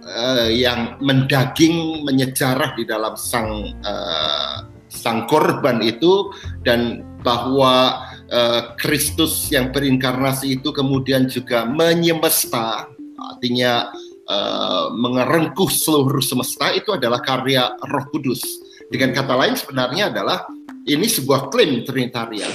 uh, 0.00 0.48
yang 0.48 0.96
mendaging 1.04 2.08
menyejarah 2.08 2.72
di 2.72 2.88
dalam 2.88 3.14
Sang 3.20 3.76
uh, 3.84 4.64
sang 4.90 5.28
korban 5.30 5.78
itu 5.86 6.34
dan 6.66 7.06
bahwa 7.22 8.02
eh, 8.26 8.74
Kristus 8.74 9.46
uh, 9.46 9.54
yang 9.54 9.70
berinkarnasi 9.70 10.58
itu 10.58 10.74
kemudian 10.74 11.30
juga 11.30 11.62
menyemesta 11.62 12.90
artinya 13.14 13.94
uh, 14.30 14.94
mengerengkuh 14.94 15.66
seluruh 15.66 16.22
semesta 16.22 16.70
itu 16.70 16.94
adalah 16.94 17.18
karya 17.18 17.74
Roh 17.90 18.06
Kudus. 18.14 18.40
Dengan 18.86 19.14
kata 19.14 19.34
lain 19.34 19.54
sebenarnya 19.58 20.14
adalah 20.14 20.46
ini 20.86 21.06
sebuah 21.06 21.50
klaim 21.50 21.82
trinitarian 21.82 22.50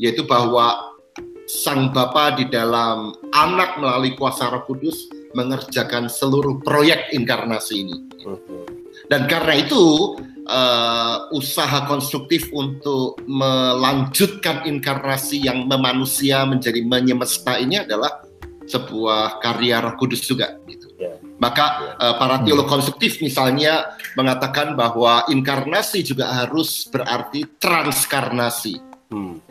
yaitu 0.00 0.26
bahwa 0.26 0.94
Sang 1.44 1.92
Bapa 1.92 2.40
di 2.40 2.48
dalam 2.48 3.12
anak 3.36 3.76
melalui 3.76 4.16
kuasa 4.16 4.48
Roh 4.48 4.64
Kudus 4.64 5.12
mengerjakan 5.36 6.08
seluruh 6.08 6.64
proyek 6.64 7.12
inkarnasi 7.12 7.84
ini. 7.84 7.96
Dan 9.12 9.28
karena 9.28 9.60
itu 9.60 10.16
uh, 10.48 11.28
usaha 11.36 11.84
konstruktif 11.84 12.48
untuk 12.56 13.20
melanjutkan 13.28 14.64
inkarnasi 14.64 15.44
yang 15.44 15.68
memanusia 15.68 16.48
menjadi 16.48 16.80
menyemesta 16.80 17.60
ini 17.60 17.84
adalah 17.84 18.24
sebuah 18.64 19.44
karya 19.44 19.84
Roh 19.84 19.94
Kudus 20.00 20.24
juga 20.24 20.56
gitu. 20.64 20.83
Yeah. 20.94 21.18
Maka 21.42 21.98
uh, 21.98 22.14
para 22.22 22.46
teolog 22.46 22.70
konstruktif 22.70 23.18
misalnya 23.18 23.98
mengatakan 24.14 24.78
bahwa 24.78 25.26
inkarnasi 25.26 26.06
juga 26.06 26.30
harus 26.30 26.86
berarti 26.86 27.58
transkarnasi. 27.58 28.78
Hmm. 29.10 29.42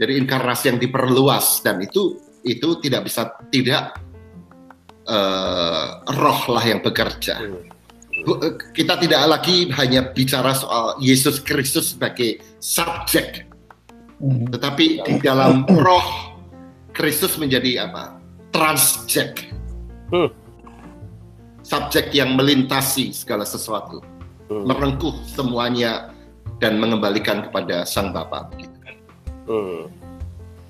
Jadi 0.00 0.12
inkarnasi 0.16 0.72
yang 0.72 0.78
diperluas 0.80 1.60
dan 1.60 1.76
itu 1.84 2.16
itu 2.40 2.80
tidak 2.80 3.04
bisa 3.04 3.36
tidak 3.52 4.00
uh, 5.04 6.00
roh 6.08 6.40
lah 6.56 6.64
yang 6.64 6.80
bekerja. 6.80 7.36
Hmm 7.36 7.72
kita 8.72 8.94
tidak 9.02 9.22
lagi 9.26 9.66
hanya 9.74 10.14
bicara 10.14 10.54
soal 10.54 11.00
Yesus 11.02 11.42
Kristus 11.42 11.96
sebagai 11.96 12.38
subjek, 12.62 13.48
hmm. 14.22 14.52
tetapi 14.54 15.02
di 15.02 15.14
dalam 15.18 15.66
roh 15.66 16.36
Kristus 16.94 17.34
menjadi 17.40 17.88
apa? 17.88 18.20
Transjek, 18.54 19.50
hmm. 20.12 20.28
Subjek 21.62 22.10
yang 22.14 22.34
melintasi 22.34 23.14
segala 23.14 23.46
sesuatu, 23.46 24.02
hmm. 24.50 24.66
merengkuh 24.66 25.14
semuanya 25.30 26.12
dan 26.62 26.78
mengembalikan 26.78 27.46
kepada 27.48 27.82
Sang 27.82 28.14
Bapa. 28.14 28.50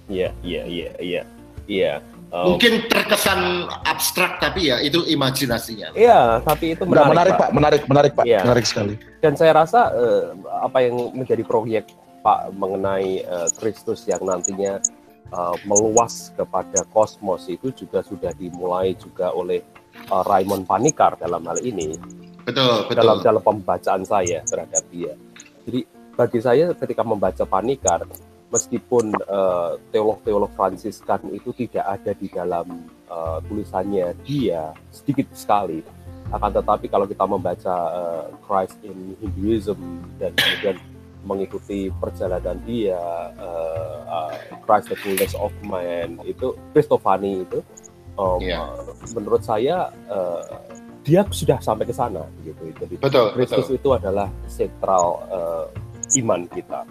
Iya, 0.08 0.32
iya, 0.44 0.62
iya, 0.68 0.90
iya, 1.00 1.22
iya. 1.68 1.94
Oh. 2.32 2.56
Mungkin 2.56 2.88
terkesan 2.88 3.68
abstrak 3.84 4.40
tapi 4.40 4.72
ya 4.72 4.80
itu 4.80 5.04
imajinasinya. 5.04 5.92
Iya, 5.92 6.40
tapi 6.40 6.72
itu 6.72 6.88
menarik, 6.88 7.12
menarik 7.12 7.32
Pak. 7.36 7.40
Pak. 7.40 7.50
Menarik, 7.52 7.82
menarik 7.84 8.12
Pak. 8.16 8.24
Ya. 8.24 8.40
Menarik 8.40 8.64
sekali. 8.64 8.94
Dan 9.20 9.36
saya 9.36 9.52
rasa 9.52 9.92
uh, 9.92 10.32
apa 10.64 10.80
yang 10.80 11.12
menjadi 11.12 11.44
proyek 11.44 11.92
Pak 12.24 12.56
mengenai 12.56 13.20
uh, 13.28 13.52
Kristus 13.60 14.08
yang 14.08 14.24
nantinya 14.24 14.80
uh, 15.28 15.56
meluas 15.68 16.32
kepada 16.32 16.88
kosmos 16.96 17.52
itu 17.52 17.68
juga 17.76 18.00
sudah 18.00 18.32
dimulai 18.32 18.96
juga 18.96 19.28
oleh 19.36 19.60
uh, 20.10 20.24
Raymond 20.26 20.64
Panikar 20.68 21.16
dalam 21.20 21.44
hal 21.46 21.58
ini. 21.62 21.94
Betul, 22.42 22.90
betul. 22.90 22.98
Dalam 22.98 23.18
dalam 23.22 23.42
pembacaan 23.42 24.02
saya 24.02 24.42
terhadap 24.42 24.82
dia. 24.90 25.14
Jadi 25.62 25.86
bagi 26.12 26.40
saya 26.42 26.74
ketika 26.74 27.02
membaca 27.06 27.44
Panikar 27.46 28.04
meskipun 28.52 29.16
uh, 29.32 29.80
teolog-teolog 29.88 30.52
Fransiskan 30.52 31.32
itu 31.32 31.56
tidak 31.56 31.88
ada 31.88 32.12
di 32.12 32.28
dalam 32.28 32.84
uh, 33.08 33.40
tulisannya 33.48 34.12
dia 34.28 34.76
sedikit 34.92 35.32
sekali 35.32 35.80
akan 36.28 36.50
tetapi 36.60 36.86
kalau 36.92 37.08
kita 37.08 37.24
membaca 37.24 37.74
uh, 37.92 38.24
Christ 38.44 38.76
in 38.84 39.16
Hinduism 39.24 40.04
dan 40.20 40.36
kemudian 40.36 40.76
mengikuti 41.24 41.88
perjalanan 41.96 42.60
dia 42.68 43.00
uh, 43.40 43.98
uh, 44.04 44.36
Christ 44.68 44.92
the 44.92 44.96
Fullness 45.00 45.32
of 45.40 45.52
Man 45.64 46.20
itu 46.28 46.52
Kristofani 46.76 47.48
itu 47.48 47.64
um, 48.18 48.40
yeah. 48.40 48.66
menurut 49.14 49.42
saya 49.44 49.90
uh, 50.08 50.42
dia 51.02 51.26
sudah 51.34 51.58
sampai 51.58 51.86
ke 51.86 51.94
sana 51.94 52.22
gitu 52.46 52.70
jadi 52.78 52.94
Kristus 53.34 53.74
itu 53.74 53.88
adalah 53.90 54.30
sentral 54.46 55.22
uh, 55.30 55.66
iman 56.14 56.46
kita 56.50 56.86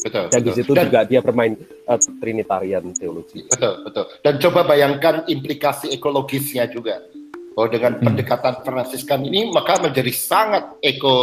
Betul. 0.00 0.24
Dan 0.32 0.40
betul. 0.40 0.46
di 0.48 0.50
situ 0.56 0.72
Dan, 0.72 0.84
juga 0.88 1.00
dia 1.04 1.20
bermain 1.20 1.52
uh, 1.88 2.00
Trinitarian 2.20 2.84
teologi. 2.96 3.44
Betul, 3.46 3.84
betul. 3.84 4.04
Dan 4.24 4.34
coba 4.40 4.60
bayangkan 4.64 5.28
implikasi 5.28 5.92
ekologisnya 5.92 6.68
juga. 6.72 7.04
Bahwa 7.52 7.68
dengan 7.68 7.92
hmm. 7.98 8.04
pendekatan 8.06 8.54
Fransiskan 8.64 9.20
ini 9.26 9.50
maka 9.50 9.82
menjadi 9.82 10.12
sangat 10.14 10.80
eko 10.80 11.16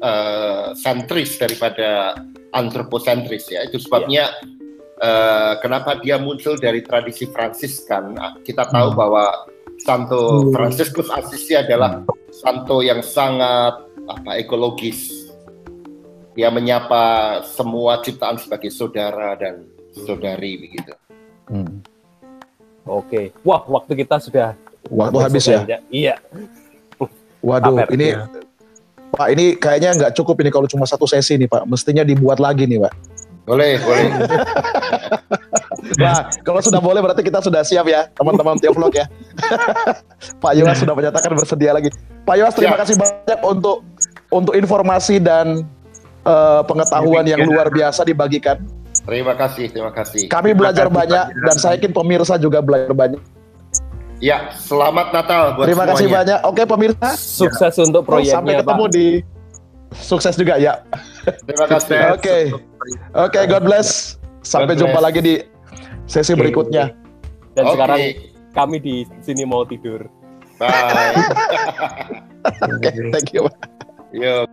uh, 0.00 0.72
sentris 0.72 1.36
daripada 1.36 2.16
antroposentris 2.56 3.52
ya. 3.52 3.68
Itu 3.68 3.82
sebabnya 3.82 4.32
ya. 4.32 4.56
Uh, 5.00 5.52
kenapa 5.62 5.98
dia 6.02 6.18
muncul 6.18 6.58
dari 6.58 6.82
tradisi 6.82 7.26
Fransiskan. 7.30 8.14
Kita 8.42 8.66
tahu 8.68 8.94
hmm. 8.94 8.98
bahwa 8.98 9.24
Santo 9.78 10.20
hmm. 10.20 10.50
Franciscus 10.50 11.08
Assisi 11.10 11.54
adalah 11.54 12.02
hmm. 12.02 12.34
santo 12.34 12.82
yang 12.82 13.00
sangat 13.00 13.86
apa 14.08 14.40
ekologis 14.40 15.28
dia 16.38 16.54
menyapa 16.54 17.42
semua 17.42 17.98
ciptaan 17.98 18.38
sebagai 18.38 18.70
saudara 18.70 19.34
dan 19.34 19.66
saudari 19.90 20.54
begitu. 20.54 20.94
Hmm. 21.50 21.82
Oke, 22.86 23.34
wah 23.42 23.66
waktu 23.66 23.98
kita 23.98 24.22
sudah 24.22 24.54
waktu 24.86 25.18
habis 25.18 25.44
ya. 25.50 25.66
Iya. 25.90 26.14
Waduh, 27.38 27.82
Aper, 27.82 27.94
ini 27.94 28.06
ya. 28.14 28.26
Pak 29.14 29.28
ini 29.34 29.44
kayaknya 29.58 29.90
nggak 29.98 30.12
cukup 30.14 30.38
ini 30.42 30.50
kalau 30.54 30.70
cuma 30.70 30.86
satu 30.86 31.10
sesi 31.10 31.34
nih 31.38 31.50
Pak, 31.50 31.66
mestinya 31.66 32.06
dibuat 32.06 32.38
lagi 32.38 32.70
nih 32.70 32.86
Pak. 32.86 32.94
Boleh, 33.48 33.80
boleh. 33.80 34.06
nah, 35.96 36.28
kalau 36.44 36.60
sudah 36.60 36.84
boleh 36.84 37.00
berarti 37.00 37.24
kita 37.24 37.40
sudah 37.40 37.64
siap 37.64 37.88
ya, 37.88 38.12
teman-teman 38.12 38.60
Tiovlog 38.60 38.92
ya. 38.92 39.08
Pak 40.44 40.52
Yowas 40.52 40.76
sudah 40.76 40.92
menyatakan 40.92 41.32
bersedia 41.32 41.72
lagi. 41.72 41.88
Pak 42.28 42.36
Yowas 42.36 42.52
terima 42.52 42.76
kasih 42.76 43.00
banyak 43.00 43.40
untuk 43.40 43.88
untuk 44.28 44.52
informasi 44.52 45.16
dan 45.16 45.64
uh, 46.28 46.60
pengetahuan 46.68 47.24
yang 47.24 47.40
luar 47.48 47.72
biasa 47.72 48.04
dibagikan. 48.04 48.60
Terima 49.08 49.32
kasih, 49.32 49.72
terima 49.72 49.92
kasih. 49.96 50.28
Kami 50.28 50.52
belajar 50.52 50.92
banyak 50.92 51.32
dan 51.32 51.56
saya 51.56 51.80
yakin 51.80 51.96
pemirsa 51.96 52.36
juga 52.36 52.60
belajar 52.60 52.92
banyak. 52.92 53.22
Ya, 54.18 54.50
selamat 54.52 55.14
Natal 55.14 55.54
buat 55.54 55.64
Terima 55.64 55.86
semuanya. 55.86 55.94
kasih 55.94 56.08
banyak. 56.10 56.38
Oke 56.44 56.62
pemirsa, 56.66 57.08
sukses 57.16 57.72
ya. 57.72 57.80
untuk 57.86 58.02
proyeknya. 58.04 58.34
Sampai 58.36 58.60
ketemu 58.60 58.84
Pak. 58.84 58.92
di 58.92 59.06
sukses 59.94 60.34
juga 60.36 60.60
ya. 60.60 60.84
Terima 61.44 61.66
kasih. 61.68 61.98
Oke, 62.16 62.52
oke, 63.12 63.36
okay, 63.36 63.44
God 63.44 63.64
bless. 63.64 64.16
Sampai 64.44 64.76
God 64.76 64.88
jumpa 64.88 65.00
bless. 65.00 65.06
lagi 65.06 65.20
di 65.20 65.34
sesi 66.08 66.32
okay. 66.32 66.40
berikutnya. 66.40 66.92
Dan 67.52 67.64
okay. 67.68 67.72
sekarang 67.74 68.00
kami 68.56 68.76
di 68.80 68.96
sini 69.20 69.44
mau 69.44 69.64
tidur. 69.68 70.08
Bye. 70.60 71.14
Oke, 72.64 72.90
okay, 72.90 72.92
thank 73.12 73.30
you. 73.36 73.46
Yo. 74.10 74.48